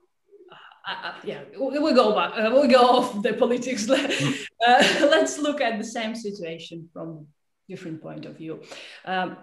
[0.88, 3.86] uh, uh, yeah, we, we go back, uh, we go off the politics.
[3.86, 4.32] Hmm.
[4.66, 7.24] Uh, let's look at the same situation from
[7.68, 8.60] different point of view.
[9.04, 9.36] Um,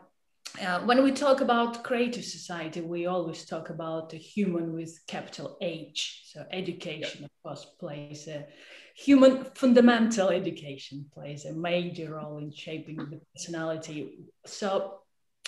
[0.62, 5.58] uh, when we talk about creative society, we always talk about the human with capital
[5.62, 6.24] H.
[6.26, 7.26] So education, yeah.
[7.26, 8.46] of course, plays a
[8.96, 14.20] human fundamental education plays a major role in shaping the personality.
[14.46, 15.00] So,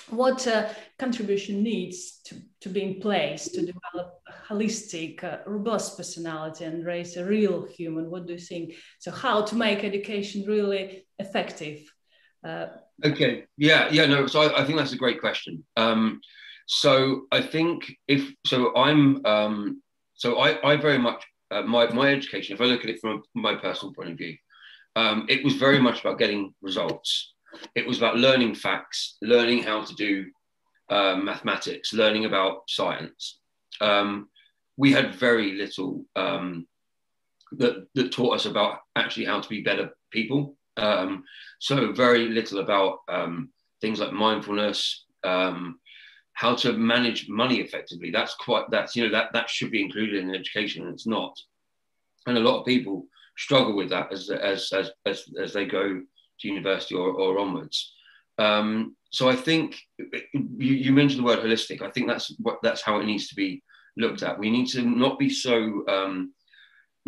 [0.10, 5.98] what uh, contribution needs to, to be in place to develop a holistic, uh, robust
[5.98, 8.10] personality and raise a real human?
[8.10, 8.74] What do you think?
[9.00, 11.80] So, how to make education really effective?
[12.46, 12.68] Uh,
[13.04, 14.28] okay, yeah, yeah, no.
[14.28, 15.64] So, I, I, think that's a great question.
[15.78, 16.20] Um,
[16.66, 19.82] so, I think if so, I'm um,
[20.16, 23.24] so I, I very much uh, my, my education, if I look at it from
[23.34, 24.36] my personal point of view,
[24.96, 27.34] um, it was very much about getting results.
[27.76, 30.26] It was about learning facts, learning how to do
[30.90, 33.40] uh, mathematics, learning about science.
[33.80, 34.30] Um,
[34.76, 36.68] we had very little um,
[37.54, 40.56] that, that taught us about actually how to be better people.
[40.78, 41.24] Um,
[41.60, 43.50] so very little about um,
[43.82, 45.80] things like mindfulness, um,
[46.38, 48.12] how to manage money effectively.
[48.12, 51.36] That's quite that's you know that that should be included in education, and it's not.
[52.28, 56.00] And a lot of people struggle with that as as as as, as they go
[56.40, 57.92] to university or, or onwards.
[58.38, 61.82] Um, so I think you, you, mentioned the word holistic.
[61.82, 63.64] I think that's what that's how it needs to be
[63.98, 64.38] looked at.
[64.38, 66.34] We need to not be so um,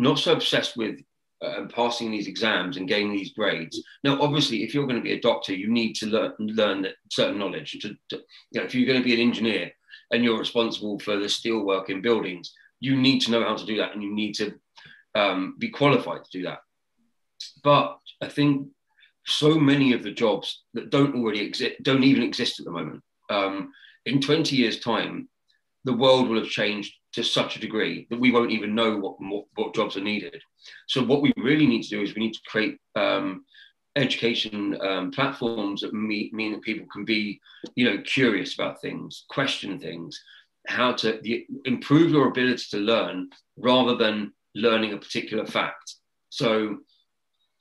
[0.00, 0.98] not so obsessed with
[1.42, 3.82] uh, passing these exams and getting these grades.
[4.04, 7.38] Now, obviously, if you're going to be a doctor, you need to learn learn certain
[7.38, 7.78] knowledge.
[7.80, 9.70] To, to, you know, if you're going to be an engineer
[10.10, 13.66] and you're responsible for the steel work in buildings, you need to know how to
[13.66, 14.54] do that, and you need to
[15.14, 16.58] um, be qualified to do that.
[17.62, 18.68] But I think
[19.26, 23.02] so many of the jobs that don't already exist don't even exist at the moment.
[23.30, 23.72] Um,
[24.06, 25.28] in 20 years' time,
[25.84, 29.16] the world will have changed to such a degree that we won't even know what,
[29.18, 30.40] what, what jobs are needed.
[30.88, 33.44] So what we really need to do is we need to create um,
[33.96, 37.40] education um, platforms that mean, mean that people can be,
[37.74, 40.22] you know, curious about things, question things,
[40.68, 45.96] how to the, improve your ability to learn rather than learning a particular fact.
[46.28, 46.78] So,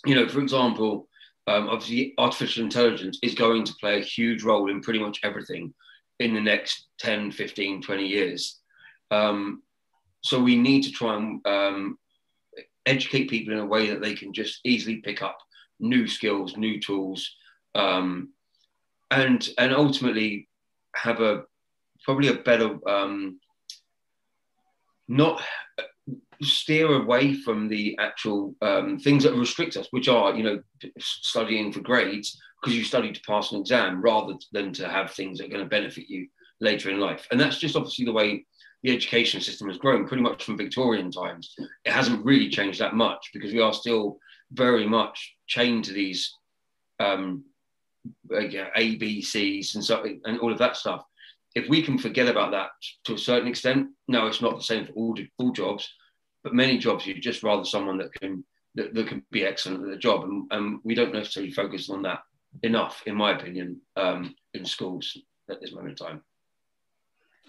[0.06, 1.08] you know, for example,
[1.48, 5.74] um, obviously artificial intelligence is going to play a huge role in pretty much everything
[6.20, 8.60] in the next 10, 15, 20 years.
[9.12, 9.64] Um,
[10.22, 11.98] so we need to try and um,
[12.86, 15.38] educate people in a way that they can just easily pick up
[15.80, 17.30] new skills, new tools,
[17.76, 18.30] um,
[19.12, 20.48] and and ultimately
[20.96, 21.44] have a
[22.04, 23.40] probably a better um,
[25.08, 25.42] not
[26.42, 30.62] steer away from the actual um, things that restrict us, which are, you know,
[30.98, 35.38] studying for grades because you study to pass an exam rather than to have things
[35.38, 36.28] that are going to benefit you
[36.62, 37.28] later in life.
[37.32, 38.46] And that's just obviously the way
[38.84, 41.56] the education system has grown pretty much from Victorian times.
[41.86, 44.20] It hasn't really changed that much because we are still
[44.52, 46.34] very much chained to these
[47.00, 47.44] um,
[48.34, 51.04] A, B, C's and so and all of that stuff.
[51.56, 52.70] If we can forget about that
[53.06, 55.92] to a certain extent, no, it's not the same for all, all jobs
[56.44, 58.44] but many jobs you'd just rather someone that can
[58.76, 62.04] that, that can be excellent at the job, and, and we don't necessarily focus on
[62.04, 62.20] that
[62.62, 65.18] enough, in my opinion, um, in schools
[65.50, 66.22] at this moment in time.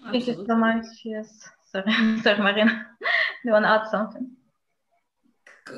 [0.03, 0.85] Thank you so much.
[1.03, 1.91] Yes, sorry,
[2.23, 2.87] sorry, Marina.
[2.99, 3.05] Do
[3.45, 4.31] you want to add something?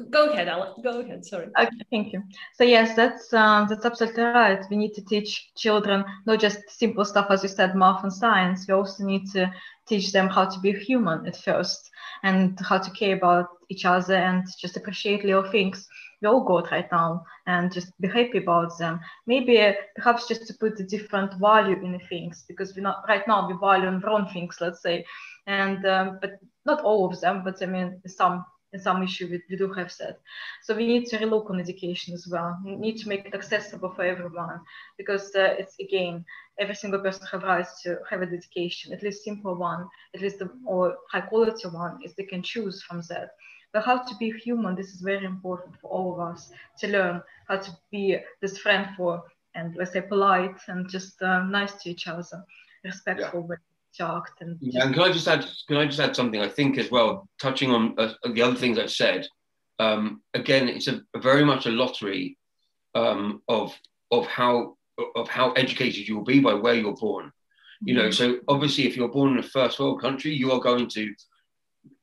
[0.10, 0.82] Go ahead, Alan.
[0.82, 1.26] Go ahead.
[1.26, 1.48] Sorry.
[1.60, 2.24] Okay, thank you.
[2.54, 4.64] So yes, that's um, that's absolutely right.
[4.70, 8.66] We need to teach children not just simple stuff, as you said, math and science.
[8.68, 9.52] We also need to
[9.88, 11.92] teach them how to be human at first
[12.24, 15.88] and how to care about each other and just appreciate little things
[16.24, 19.00] we all got right now and just be happy about them.
[19.28, 23.48] Maybe perhaps just to put a different value in things because we not right now
[23.48, 25.06] we value on wrong things, let's say,
[25.48, 28.46] and um, but not all of them, but I mean some
[28.80, 30.20] some issue we, we do have that.
[30.64, 32.58] So we need to relook on education as well.
[32.66, 34.62] We need to make it accessible for everyone
[34.98, 36.26] because uh, it's again,
[36.60, 40.40] every single person have rights to have an education, at least simple one, at least
[40.40, 43.30] the, or high quality one, if they can choose from that.
[43.74, 47.24] But how to be human, this is very important for all of us to learn
[47.48, 49.24] how to be this friend for
[49.56, 52.46] and let's say polite and just uh, nice to each other,
[52.84, 53.48] respectful.
[53.50, 53.56] Yeah
[53.94, 56.78] shocked and yeah, and can I just add can I just add something I think
[56.78, 59.28] as well touching on uh, the other things I've said
[59.80, 62.38] um, again it's a, a, very much a lottery
[62.96, 63.74] um, of
[64.12, 64.78] of how
[65.16, 67.32] of how educated you will be by where you're born
[67.84, 68.36] you know mm-hmm.
[68.36, 71.14] so obviously if you're born in a first world country you are going to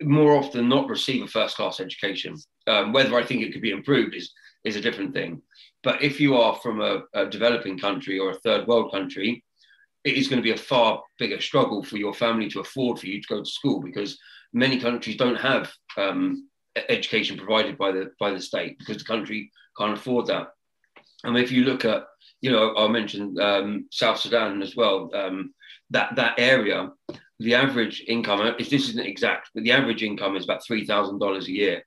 [0.02, 3.70] more often not receive a first class education um, whether I think it could be
[3.70, 4.32] improved is
[4.64, 5.42] is a different thing
[5.82, 9.42] but if you are from a, a developing country or a third world country
[10.04, 13.06] it is going to be a far bigger struggle for your family to afford for
[13.06, 14.18] you to go to school because
[14.52, 16.48] many countries don't have um,
[16.88, 20.48] education provided by the by the state because the country can't afford that.
[21.24, 22.04] And if you look at,
[22.40, 25.10] you know, I mentioned um, South Sudan as well.
[25.14, 25.54] Um,
[25.90, 26.90] that that area,
[27.40, 31.18] the average income is this isn't exact, but the average income is about three thousand
[31.18, 31.82] dollars a year.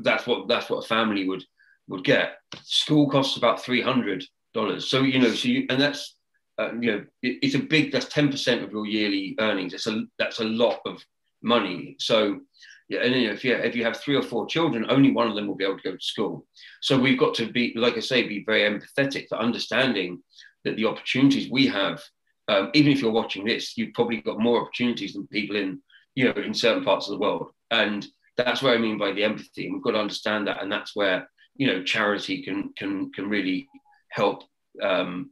[0.00, 1.44] That's what that's what a family would
[1.88, 2.34] would get.
[2.62, 4.90] School costs about three hundred dollars.
[4.90, 6.16] So you know, so you, and that's
[6.58, 7.92] uh, you know, it, it's a big.
[7.92, 9.72] That's ten percent of your yearly earnings.
[9.72, 11.02] That's a that's a lot of
[11.42, 11.96] money.
[12.00, 12.40] So
[12.88, 15.28] yeah, and you know, if you if you have three or four children, only one
[15.28, 16.46] of them will be able to go to school.
[16.82, 20.22] So we've got to be, like I say, be very empathetic to understanding
[20.64, 22.02] that the opportunities we have.
[22.48, 25.80] Um, even if you're watching this, you've probably got more opportunities than people in
[26.14, 29.24] you know in certain parts of the world, and that's what I mean by the
[29.24, 29.66] empathy.
[29.66, 33.28] And we've got to understand that, and that's where you know charity can can can
[33.28, 33.68] really
[34.10, 34.44] help
[34.82, 35.30] um,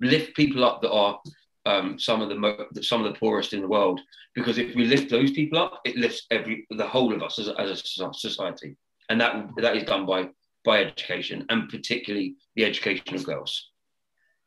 [0.00, 1.20] lift people up that are
[1.66, 4.00] um, some of the mo- some of the poorest in the world.
[4.34, 7.48] Because if we lift those people up, it lifts every the whole of us as
[7.48, 8.76] as a society,
[9.08, 10.28] and that that is done by
[10.64, 13.69] by education and particularly the education of girls.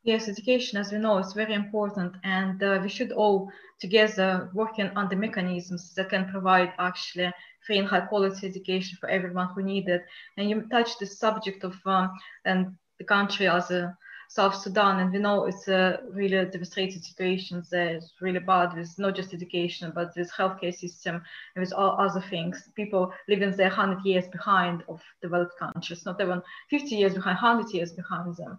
[0.04, 3.50] Yes, education, as we know, is very important, and uh, we should all
[3.80, 7.32] together working on the mechanisms that can provide actually
[7.66, 10.02] free and high quality education for everyone who need it.
[10.36, 12.12] And you touched the subject of um,
[12.44, 13.96] and the country as a
[14.28, 17.96] South Sudan, and we know it's a really devastating situation there.
[17.96, 21.22] It's really bad with not just education, but with healthcare system
[21.54, 22.68] and with all other things.
[22.74, 27.72] People living there 100 years behind of developed countries, not even 50 years behind, 100
[27.72, 28.58] years behind them.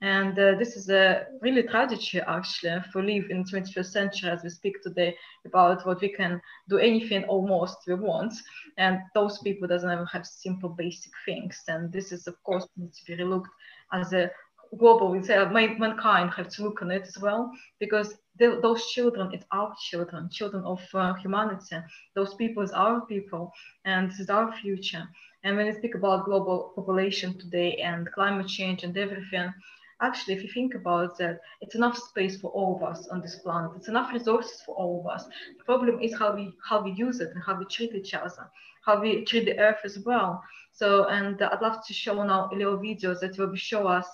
[0.00, 4.42] And uh, this is a really tragedy, actually, for live in the 21st century as
[4.42, 8.34] we speak today about what we can do anything almost we want.
[8.76, 11.62] And those people doesn't even have simple basic things.
[11.68, 13.50] And this is, of course, needs to be looked
[13.92, 14.30] as a
[14.78, 19.46] global, say mankind have to look on it as well, because the, those children, it's
[19.52, 21.76] our children, children of uh, humanity.
[22.14, 23.52] Those people is our people,
[23.84, 25.08] and this is our future.
[25.44, 29.52] And when we speak about global population today and climate change and everything,
[30.00, 33.36] actually, if you think about that, it's enough space for all of us on this
[33.36, 33.70] planet.
[33.76, 35.26] It's enough resources for all of us.
[35.58, 38.50] The problem is how we how we use it and how we treat each other,
[38.84, 40.42] how we treat the earth as well.
[40.72, 44.08] So, and uh, I'd love to show now a little video that will show us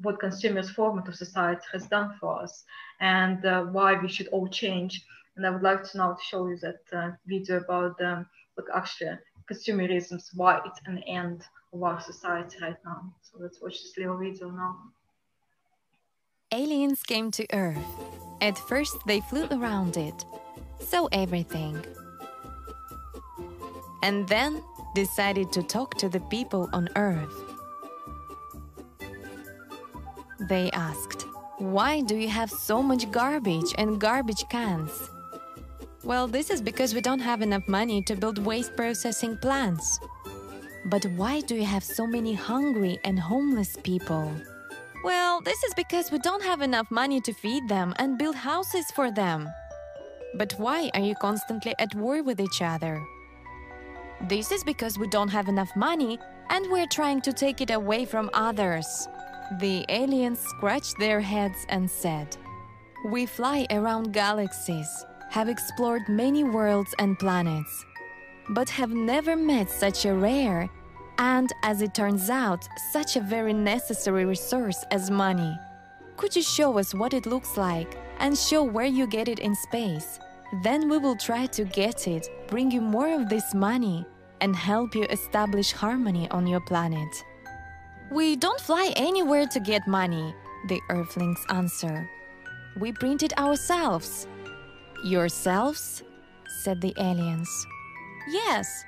[0.00, 2.64] what consumers format of society has done for us
[3.00, 5.04] and uh, why we should all change.
[5.36, 8.26] And I would like to now show you that uh, video about um,
[8.56, 9.18] look actually
[9.50, 13.12] consumerism, why it's an end of our society right now.
[13.22, 14.76] So let's watch this little video now.
[16.52, 17.78] Aliens came to Earth.
[18.40, 20.24] At first, they flew around it,
[20.80, 21.84] saw everything,
[24.02, 24.62] and then
[24.94, 27.57] decided to talk to the people on Earth.
[30.48, 31.26] They asked,
[31.58, 35.10] Why do you have so much garbage and garbage cans?
[36.04, 40.00] Well, this is because we don't have enough money to build waste processing plants.
[40.86, 44.32] But why do you have so many hungry and homeless people?
[45.04, 48.90] Well, this is because we don't have enough money to feed them and build houses
[48.92, 49.48] for them.
[50.34, 53.02] But why are you constantly at war with each other?
[54.28, 56.18] This is because we don't have enough money
[56.48, 59.08] and we're trying to take it away from others.
[59.52, 62.36] The aliens scratched their heads and said,
[63.06, 67.86] We fly around galaxies, have explored many worlds and planets,
[68.50, 70.68] but have never met such a rare
[71.18, 75.58] and, as it turns out, such a very necessary resource as money.
[76.18, 79.54] Could you show us what it looks like and show where you get it in
[79.54, 80.20] space?
[80.62, 84.04] Then we will try to get it, bring you more of this money,
[84.42, 87.24] and help you establish harmony on your planet.
[88.10, 90.34] We don't fly anywhere to get money,
[90.68, 92.08] the Earthlings answer.
[92.80, 94.26] We print it ourselves.
[95.04, 96.02] Yourselves?
[96.62, 97.66] said the aliens.
[98.30, 98.84] Yes.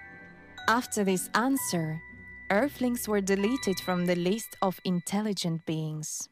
[0.68, 2.00] After this answer,
[2.50, 6.30] Earthlings were deleted from the list of intelligent beings.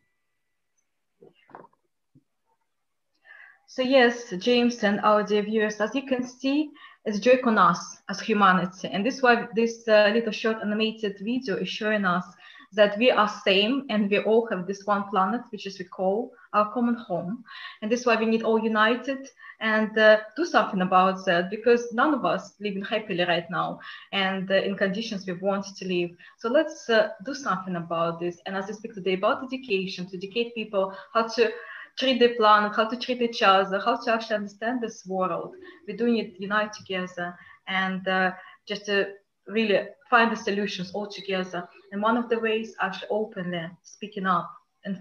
[3.67, 6.71] So yes, James and our dear viewers, as you can see,
[7.05, 8.89] it's joke on us as humanity.
[8.89, 12.25] And this is why this uh, little short animated video is showing us
[12.73, 16.33] that we are same and we all have this one planet, which is we call
[16.53, 17.45] our common home.
[17.83, 19.29] And this is why we need all united
[19.61, 23.81] and uh, do something about that because none of us living happily right now
[24.13, 26.11] and uh, in conditions we want to live.
[26.39, 28.39] So let's uh, do something about this.
[28.47, 31.51] And as I speak today about education, to educate people how to
[31.99, 35.55] treat the planet, how to treat each other, how to actually understand this world.
[35.87, 38.33] We're doing it unite together and uh,
[38.67, 39.09] just to
[39.49, 39.81] really
[40.11, 41.69] find the solutions all together.
[41.93, 44.51] And one of the ways actually openly speaking up
[44.85, 44.99] and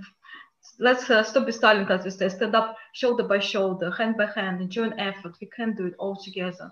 [0.80, 4.28] let's uh, stop be silent as we say, stand up shoulder by shoulder, hand by
[4.36, 5.36] hand, and join effort.
[5.42, 6.72] We can do it all together.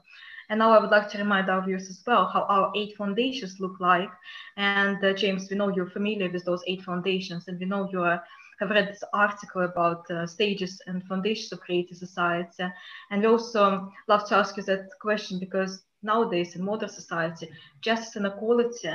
[0.49, 3.57] And now I would like to remind our viewers as well how our eight foundations
[3.59, 4.09] look like.
[4.57, 8.01] And uh, James, we know you're familiar with those eight foundations, and we know you
[8.01, 8.21] are,
[8.59, 12.65] have read this article about uh, stages and foundations of creative society.
[13.11, 17.49] And we also love to ask you that question because nowadays in modern society,
[17.81, 18.89] justice and equality,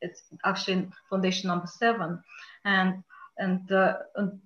[0.00, 2.22] it's actually foundation number seven.
[2.64, 3.04] And
[3.38, 3.98] and, uh,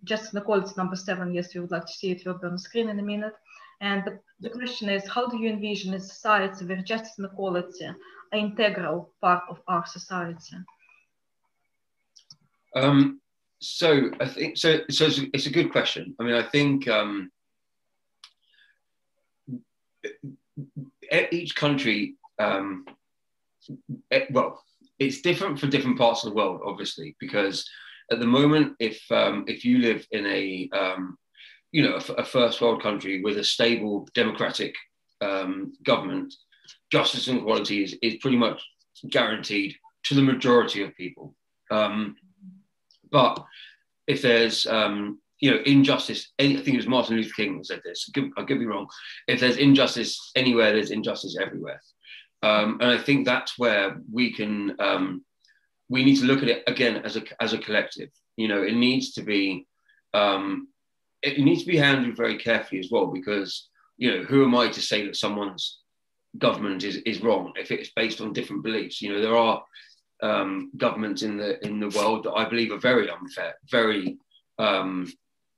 [0.04, 2.52] justice and equality number seven, yes, we would like to see it will be on
[2.52, 3.34] the screen in a minute.
[3.80, 7.86] And the, the question is, how do you envision a society where justice and equality
[7.86, 7.96] are
[8.38, 10.56] integral part of our society?
[12.76, 13.20] Um,
[13.60, 14.80] so I think so.
[14.90, 16.14] So it's a, it's a good question.
[16.20, 17.30] I mean, I think um,
[21.12, 22.86] each country, um,
[24.30, 24.62] well,
[24.98, 27.68] it's different for different parts of the world, obviously, because
[28.10, 31.16] at the moment, if um, if you live in a um,
[31.70, 34.74] you know a, a, first world country with a stable democratic
[35.20, 36.34] um, government,
[36.90, 38.62] justice and equality is, is pretty much
[39.08, 41.34] guaranteed to the majority of people.
[41.70, 42.16] Um,
[43.10, 43.42] but
[44.06, 47.64] if there's um, you know injustice, any, I think it was Martin Luther King who
[47.64, 48.08] said this.
[48.38, 48.86] I could be wrong.
[49.26, 51.80] If there's injustice anywhere, there's injustice everywhere.
[52.44, 55.24] Um, and I think that's where we can um,
[55.88, 58.08] we need to look at it again as a as a collective.
[58.36, 59.66] You know, it needs to be
[60.14, 60.68] um,
[61.22, 64.68] it needs to be handled very carefully as well because you know who am I
[64.68, 65.80] to say that someone's
[66.38, 69.02] government is, is wrong if it's based on different beliefs?
[69.02, 69.64] You know, there are
[70.22, 74.18] um, governments in the in the world that I believe are very unfair, very
[74.60, 75.12] um,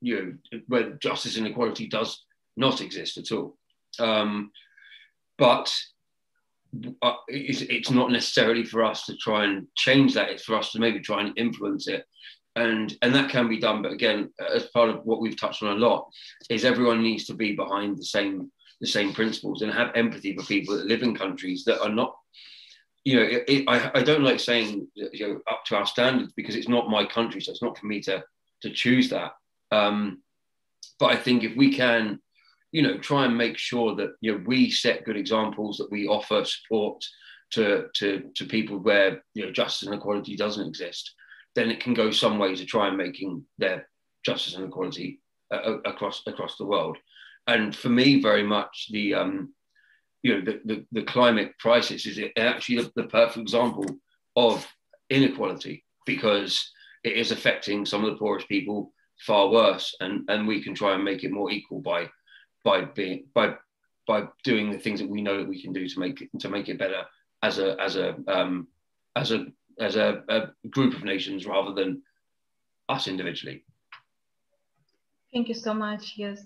[0.05, 2.25] you know where justice and equality does
[2.57, 3.57] not exist at all.
[3.99, 4.51] Um,
[5.39, 5.75] but
[7.03, 10.31] uh, it's, it's not necessarily for us to try and change that.
[10.31, 12.05] It's for us to maybe try and influence it
[12.57, 15.77] and and that can be done but again as part of what we've touched on
[15.77, 16.09] a lot
[16.51, 18.51] is everyone needs to be behind the same
[18.81, 22.17] the same principles and have empathy for people that live in countries that are not
[23.05, 26.33] you know it, it, I, I don't like saying you know up to our standards
[26.37, 28.23] because it's not my country so it's not for me to
[28.63, 29.33] to choose that
[29.75, 30.23] um,
[30.99, 32.19] but i think if we can
[32.73, 36.07] you know try and make sure that you know we set good examples that we
[36.07, 37.03] offer support
[37.51, 41.15] to to to people where you know justice and equality doesn't exist
[41.55, 43.89] then it can go some way to try and making their
[44.25, 45.21] justice and equality
[45.53, 46.97] uh, across across the world.
[47.47, 49.55] And for me, very much the um,
[50.23, 53.87] you know the, the, the climate crisis is actually the, the perfect example
[54.37, 54.67] of
[55.11, 56.71] inequality because
[57.05, 60.95] it is affecting some of the poorest people far worse, and and we can try
[60.95, 62.09] and make it more equal by
[62.65, 63.55] by being by
[64.07, 66.49] by doing the things that we know that we can do to make it to
[66.49, 67.03] make it better
[67.43, 68.67] as a as a um,
[69.17, 69.47] as a
[69.81, 72.03] as a, a group of nations rather than
[72.89, 73.65] us individually.
[75.33, 76.15] Thank you so much.
[76.17, 76.45] Yes.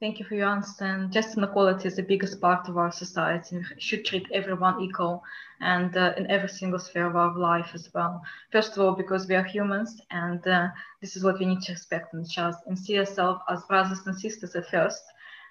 [0.00, 1.08] Thank you for your answer.
[1.10, 3.58] Just inequality is the biggest part of our society.
[3.58, 5.22] We should treat everyone equal
[5.60, 8.22] and uh, in every single sphere of our life as well.
[8.52, 10.68] First of all, because we are humans and uh,
[11.00, 14.06] this is what we need to respect in each other and see ourselves as brothers
[14.06, 15.02] and sisters at first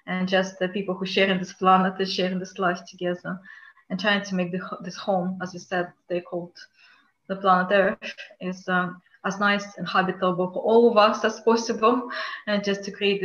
[0.06, 3.38] and just the people who share in this planet and sharing this life together
[3.90, 6.56] and trying to make the, this home, as you said, they called
[7.28, 11.96] the planet Earth is um, as nice and habitable for all of us as possible,
[12.46, 13.22] and just to create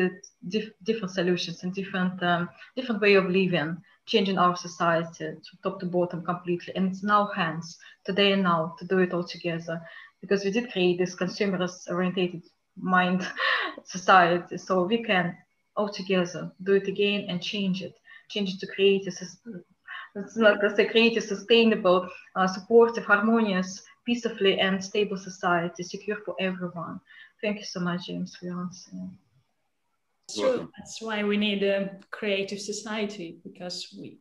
[0.53, 5.79] dif different solutions and different um, different way of living, changing our society to top
[5.79, 6.75] to bottom completely.
[6.75, 9.81] And it's in our hands today and now to do it all together,
[10.21, 12.43] because we did create this consumerist orientated
[12.75, 13.21] mind
[13.85, 15.35] society, so we can
[15.75, 17.95] all together do it again and change it,
[18.29, 19.13] change it to create a
[20.15, 26.35] it's not to create a sustainable, uh, supportive, harmonious peacefully and stable society, secure for
[26.39, 26.99] everyone.
[27.41, 28.91] Thank you so much, James, for your answer.
[30.33, 30.69] True.
[30.77, 34.19] That's why we need a creative society because we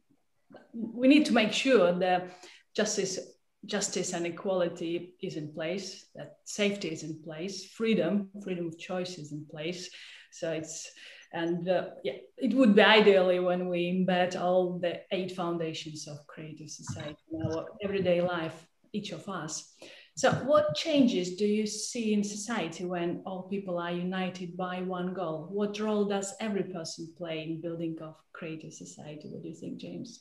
[0.72, 2.32] we need to make sure that
[2.76, 3.18] justice
[3.64, 9.18] justice and equality is in place, that safety is in place, freedom, freedom of choice
[9.18, 9.88] is in place.
[10.32, 10.90] So it's
[11.32, 16.26] and uh, yeah, it would be ideally when we embed all the eight foundations of
[16.26, 19.74] creative society in our everyday life each of us.
[20.14, 25.14] So, what changes do you see in society when all people are united by one
[25.14, 25.48] goal?
[25.50, 29.28] What role does every person play in building of creative society?
[29.30, 30.20] What do you think, James?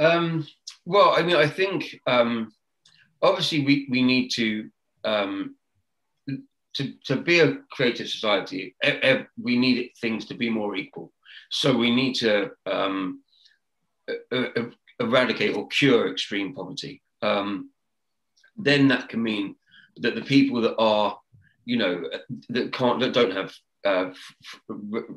[0.00, 0.44] Um,
[0.84, 2.52] well, I mean, I think um,
[3.22, 4.68] obviously we, we need to,
[5.04, 5.54] um,
[6.74, 8.74] to to be a creative society.
[9.40, 11.12] we need things to be more equal.
[11.50, 13.22] So we need to um,
[14.98, 17.70] eradicate or cure extreme poverty um,
[18.56, 19.56] then that can mean
[19.98, 21.18] that the people that are,
[21.64, 22.04] you know,
[22.50, 23.52] that can't, that don't have
[23.84, 24.10] uh,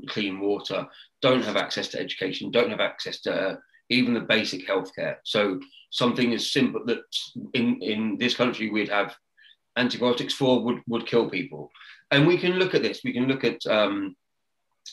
[0.07, 0.87] clean water,
[1.21, 3.55] don't have access to education, don't have access to uh,
[3.89, 5.15] even the basic healthcare.
[5.23, 5.59] So
[5.91, 7.03] something as simple that
[7.53, 9.15] in in this country we'd have
[9.77, 11.71] antibiotics for would would kill people,
[12.11, 13.01] and we can look at this.
[13.03, 14.15] We can look at um,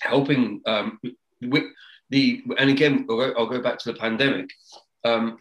[0.00, 0.98] helping um,
[1.42, 1.64] with
[2.10, 4.50] the and again I'll go, I'll go back to the pandemic.
[5.04, 5.38] Um,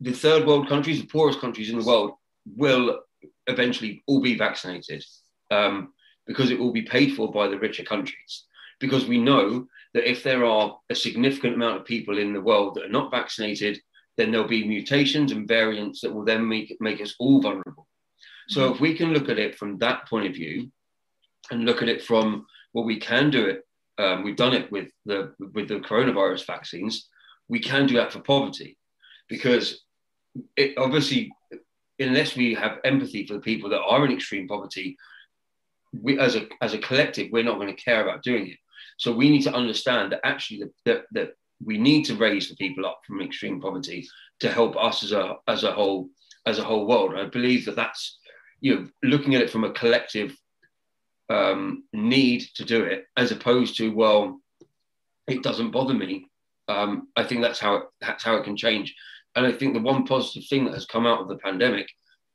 [0.00, 2.12] the third world countries, the poorest countries in the world,
[2.56, 3.00] will
[3.46, 5.04] eventually all be vaccinated
[5.50, 5.92] um,
[6.26, 8.44] because it will be paid for by the richer countries.
[8.80, 12.74] Because we know that if there are a significant amount of people in the world
[12.74, 13.78] that are not vaccinated,
[14.16, 17.86] then there'll be mutations and variants that will then make, make us all vulnerable.
[18.48, 18.74] So mm-hmm.
[18.74, 20.70] if we can look at it from that point of view
[21.50, 23.66] and look at it from well, we can do it.
[23.98, 27.08] Um, we've done it with the with the coronavirus vaccines.
[27.48, 28.78] We can do that for poverty
[29.28, 29.82] because
[30.56, 31.30] it obviously,
[31.98, 34.96] unless we have empathy for the people that are in extreme poverty,
[35.92, 38.58] we as a as a collective, we're not going to care about doing it.
[38.98, 41.32] So we need to understand that actually that, that,
[41.64, 44.08] we need to raise the people up from extreme poverty
[44.40, 46.08] to help us as a as a whole
[46.44, 47.14] as a whole world.
[47.14, 48.18] I believe that that's
[48.60, 50.36] you know looking at it from a collective
[51.28, 54.40] um, need to do it, as opposed to well,
[55.28, 56.26] it doesn't bother me.
[56.68, 58.94] Um, I think that's how it, that's how it can change.
[59.34, 61.88] And I think the one positive thing that has come out of the pandemic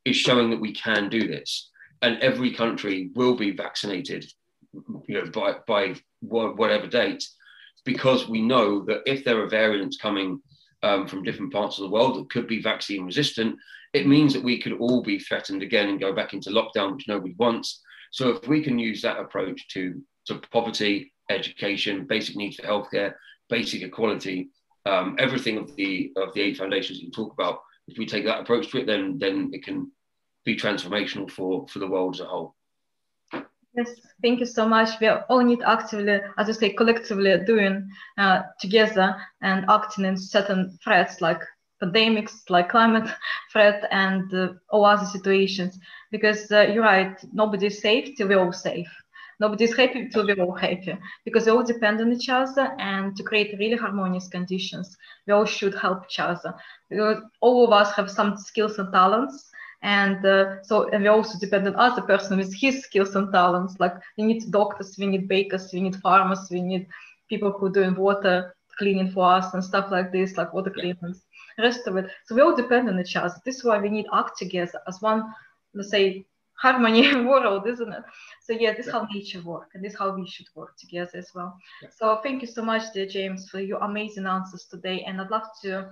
[0.06, 1.70] is showing that we can do this,
[2.02, 4.26] and every country will be vaccinated,
[5.08, 7.24] you know, by by whatever date,
[7.86, 10.42] because we know that if there are variants coming
[10.84, 13.56] um, from different parts of the world that could be vaccine resistant,
[13.94, 17.08] it means that we could all be threatened again and go back into lockdown, which
[17.08, 17.82] nobody wants.
[18.12, 23.14] So if we can use that approach to to poverty, education, basic needs for healthcare,
[23.50, 24.50] basic equality,
[24.86, 28.42] um, everything of the of the eight foundations you talk about, if we take that
[28.42, 29.92] approach to it, then then it can
[30.46, 32.56] be transformational for for the world as a whole.
[33.78, 33.92] Yes,
[34.24, 35.00] thank you so much.
[35.00, 37.88] We all need actively, as you say, collectively doing
[38.18, 41.42] uh, together and acting in certain threats like
[41.82, 43.08] pandemics, like climate
[43.52, 45.78] threat, and uh, all other situations.
[46.12, 48.90] Because uh, you're right, nobody is safe till we're all safe.
[49.40, 53.24] Nobody's happy till we're all happy because we all depend on each other and to
[53.24, 56.56] create really harmonious conditions, we all should help each other.
[56.90, 59.52] Because all of us have some skills and talents
[59.84, 63.76] and uh, so and we also depend on other person with his skills and talents.
[63.80, 66.88] Like we need doctors we need bakers we need farmers we need
[67.30, 71.26] people who doing water cleaning for us and stuff like this like water cleaners
[71.60, 72.10] rest of it.
[72.26, 73.34] So we all depend on each other.
[73.46, 75.32] This is why we need act together as one
[75.74, 76.26] let's say
[76.58, 78.04] harmony world, isn't it?
[78.42, 81.12] So yeah, this is how nature work, and this is how we should work together
[81.16, 81.58] as well.
[81.82, 81.90] Yeah.
[81.96, 85.04] So thank you so much, dear James, for your amazing answers today.
[85.08, 85.90] And I'd love to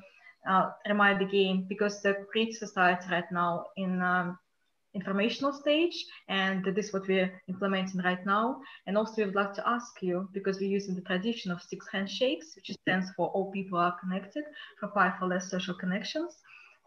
[0.50, 4.38] uh, remind again because the Creative Society right now in um,
[4.94, 8.62] informational stage, and this is what we're implementing right now.
[8.88, 11.86] And also, we would like to ask you because we're using the tradition of six
[11.92, 14.46] handshakes, which stands for all people are connected,
[14.80, 16.38] for five or less social connections.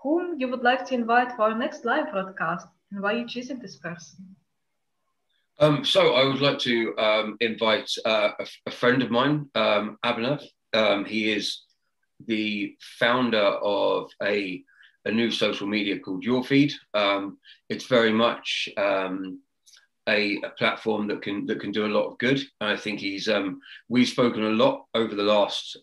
[0.03, 2.67] Whom you would like to invite for our next live broadcast?
[2.91, 4.37] And why are you choosing this person?
[5.61, 9.99] Um, so I would like to um, invite uh, a, a, friend of mine, um.
[10.73, 11.63] Um, he is
[12.27, 14.63] the founder of a,
[15.05, 16.73] a new social media called Your Feed.
[16.95, 19.41] Um, it's very much um,
[20.09, 22.41] a, a, platform that can that can do a lot of good.
[22.61, 23.29] And I think he's
[23.89, 25.77] we've spoken a lot over the last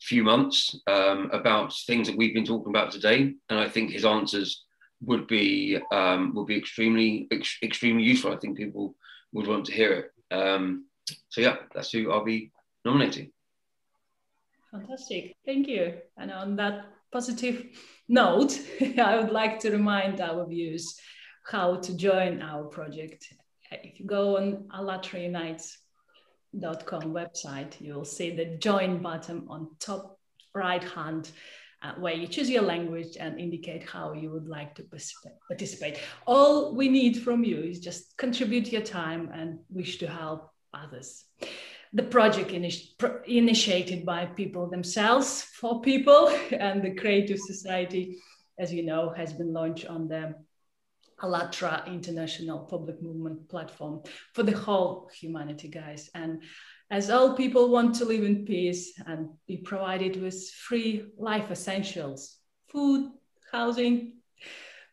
[0.00, 4.64] few months about things that we've been talking about today, and I think his answers
[5.02, 8.32] would be um, would be extremely ex- extremely useful.
[8.32, 8.94] I think people
[9.32, 10.34] would want to hear it.
[10.34, 10.86] Um,
[11.28, 12.52] so yeah, that's who I'll be
[12.84, 13.32] nominating.
[14.70, 15.94] Fantastic, thank you.
[16.16, 17.66] And on that positive
[18.08, 18.58] note,
[18.98, 21.00] I would like to remind our viewers
[21.44, 23.32] how to join our project.
[23.72, 30.18] If you go on allatraunites.com website, you'll see the join button on top
[30.54, 31.30] right hand
[31.82, 34.84] uh, where you choose your language and indicate how you would like to
[35.48, 35.98] participate.
[36.26, 41.24] All we need from you is just contribute your time and wish to help others.
[41.92, 48.18] The project initi- initiated by people themselves for people and the Creative Society,
[48.58, 50.34] as you know, has been launched on the
[51.22, 54.02] ALLATRA International Public Movement platform
[54.32, 56.10] for the whole humanity, guys.
[56.14, 56.42] And
[56.90, 62.36] as all people want to live in peace and be provided with free life essentials
[62.70, 63.10] food,
[63.50, 64.12] housing,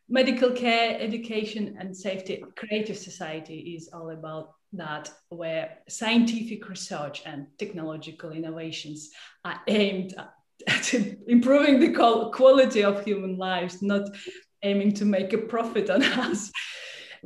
[0.10, 2.44] medical care, education, and safety.
[2.56, 9.12] Creative Society is all about that, where scientific research and technological innovations
[9.46, 10.16] are aimed
[10.68, 10.94] at
[11.28, 11.92] improving the
[12.34, 14.10] quality of human lives, not
[14.64, 16.52] aiming to make a profit on us.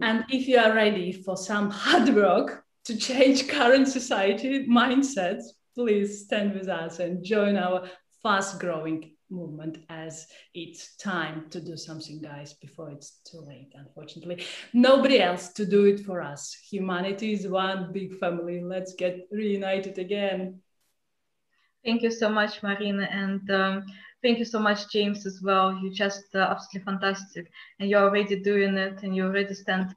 [0.01, 5.43] And if you are ready for some hard work, to change current society mindsets,
[5.75, 7.89] please stand with us and join our
[8.21, 14.45] fast growing movement as it's time to do something, guys, before it's too late, unfortunately.
[14.73, 16.53] Nobody else to do it for us.
[16.69, 18.61] Humanity is one big family.
[18.61, 20.59] Let's get reunited again.
[21.83, 23.07] Thank you so much, Marina.
[23.11, 23.85] And um,
[24.21, 25.79] thank you so much, James, as well.
[25.81, 27.51] You're just uh, absolutely fantastic.
[27.79, 29.95] And you're already doing it and you already stand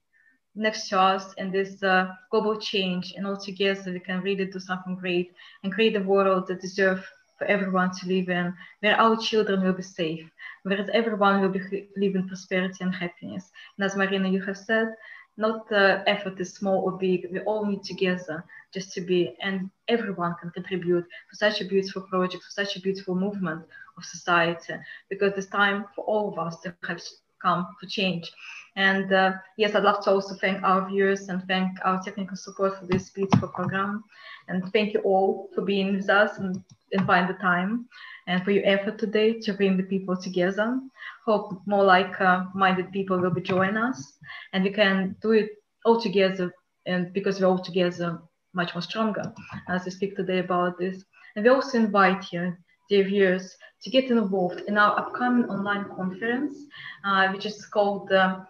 [0.54, 4.58] next to us in this uh, global change and all together we can really do
[4.58, 5.32] something great
[5.62, 7.02] and create a world that deserves
[7.38, 10.30] for everyone to live in where our children will be safe
[10.62, 13.50] where everyone will be live in prosperity and happiness.
[13.76, 14.88] And as marina you have said
[15.36, 17.26] not the effort is small or big.
[17.32, 22.02] We all need together just to be and everyone can contribute for such a beautiful
[22.02, 23.62] project for such a beautiful movement
[23.96, 24.74] of society
[25.10, 27.00] because it's time for all of us to have
[27.44, 28.32] come for change
[28.76, 32.78] and uh, yes, I'd love to also thank our viewers and thank our technical support
[32.78, 34.02] for this beautiful program.
[34.48, 37.86] And thank you all for being with us and, and find the time
[38.26, 40.80] and for your effort today to bring the people together.
[41.24, 44.14] Hope more like-minded uh, people will be joining us
[44.52, 45.50] and we can do it
[45.84, 46.52] all together
[46.86, 48.20] and because we're all together
[48.54, 49.32] much more stronger
[49.68, 51.04] as we speak today about this.
[51.36, 52.56] And we also invite you,
[52.88, 56.56] dear viewers, to get involved in our upcoming online conference,
[57.04, 58.40] uh, which is called, uh,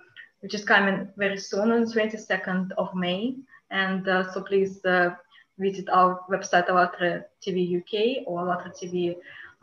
[0.40, 3.36] which is coming very soon on 22nd of May.
[3.70, 5.10] And uh, so please uh,
[5.58, 9.16] visit our website, ALLATRA TV UK or ALLATRA TV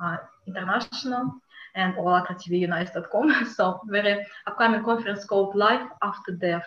[0.03, 0.17] uh,
[0.47, 1.31] International
[1.75, 3.45] and allatratv.united.com.
[3.55, 6.65] So very upcoming conference called Life After Death,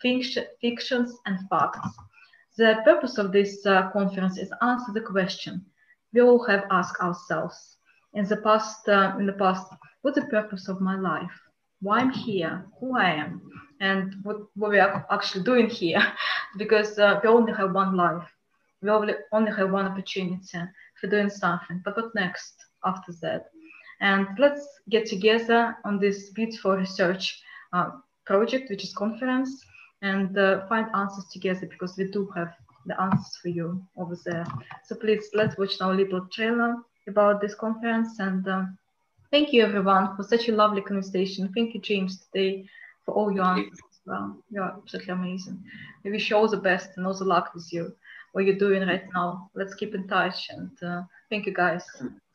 [0.00, 1.88] Fictions and Facts.
[2.56, 5.64] The purpose of this uh, conference is answer the question
[6.12, 7.76] we all have asked ourselves
[8.14, 8.88] in the past.
[8.88, 9.66] Uh, in the past,
[10.02, 11.38] what's the purpose of my life?
[11.80, 12.66] Why I'm here?
[12.80, 13.42] Who I am?
[13.80, 16.02] And what, what we are actually doing here?
[16.56, 18.28] because uh, we only have one life.
[18.82, 20.58] We only, have one opportunity
[21.00, 21.82] for doing something.
[21.84, 22.54] But what next
[22.84, 23.46] after that?
[24.00, 27.40] And let's get together on this beautiful research
[27.72, 27.90] uh,
[28.26, 29.64] project, which is conference,
[30.02, 32.52] and uh, find answers together because we do have
[32.86, 34.46] the answers for you over there.
[34.84, 36.76] So please let's watch now a little trailer
[37.08, 38.78] about this conference and um,
[39.30, 41.52] thank you everyone for such a lovely conversation.
[41.54, 42.66] Thank you James today
[43.04, 44.36] for all your answers as well.
[44.50, 45.62] You're absolutely amazing.
[46.04, 47.94] We wish you all the best and all the luck with you.
[48.32, 49.50] What you're doing right now.
[49.54, 51.84] Let's keep in touch and uh, thank you guys.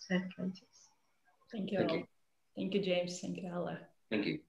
[0.09, 0.51] Thank you.
[1.51, 2.07] Thank you.
[2.55, 3.19] Thank you, James.
[3.19, 3.79] Thank you, Ella.
[4.09, 4.39] Thank you.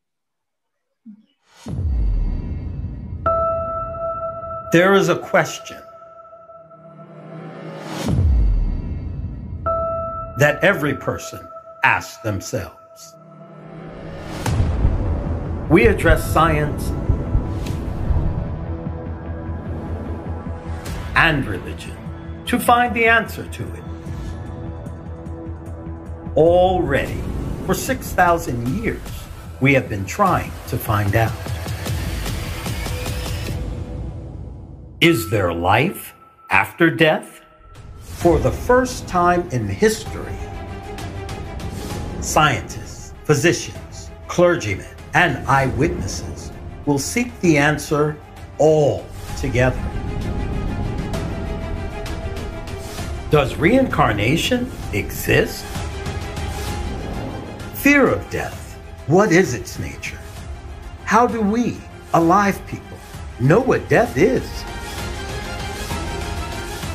[4.72, 5.76] There is a question
[10.42, 11.46] that every person
[11.84, 13.14] asks themselves.
[15.70, 16.88] We address science
[21.14, 21.96] and religion
[22.46, 23.84] to find the answer to it.
[26.36, 27.22] Already,
[27.64, 29.00] for 6,000 years,
[29.60, 31.32] we have been trying to find out.
[35.00, 36.14] Is there life
[36.50, 37.41] after death?
[38.22, 40.36] For the first time in history,
[42.20, 46.52] scientists, physicians, clergymen, and eyewitnesses
[46.86, 48.16] will seek the answer
[48.58, 49.04] all
[49.38, 49.82] together.
[53.32, 55.64] Does reincarnation exist?
[57.74, 60.20] Fear of death, what is its nature?
[61.06, 61.76] How do we,
[62.14, 62.98] alive people,
[63.40, 64.48] know what death is?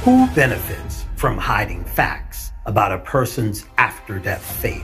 [0.05, 0.86] Who benefits?
[1.17, 4.83] From hiding facts about a person's after death fate.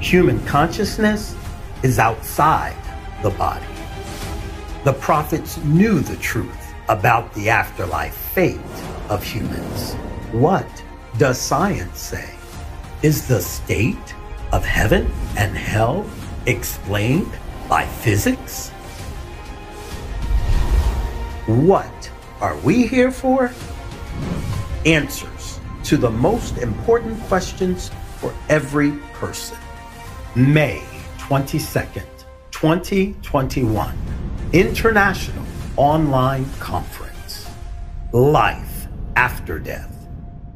[0.00, 1.36] Human consciousness
[1.82, 2.74] is outside
[3.22, 3.66] the body.
[4.84, 8.58] The prophets knew the truth about the afterlife fate
[9.10, 9.92] of humans.
[10.32, 10.66] What
[11.18, 12.34] does science say?
[13.02, 14.14] Is the state
[14.52, 16.08] of heaven and hell
[16.46, 17.30] explained
[17.68, 18.70] by physics?
[21.46, 22.10] What
[22.40, 23.52] are we here for?
[24.86, 29.58] Answers to the most important questions for every person.
[30.34, 30.82] May
[31.18, 32.06] 22nd,
[32.50, 33.96] 2021,
[34.52, 35.44] International
[35.76, 37.50] Online Conference.
[38.12, 40.08] Life After Death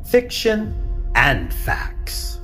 [0.04, 0.74] Fiction
[1.14, 2.39] and Facts.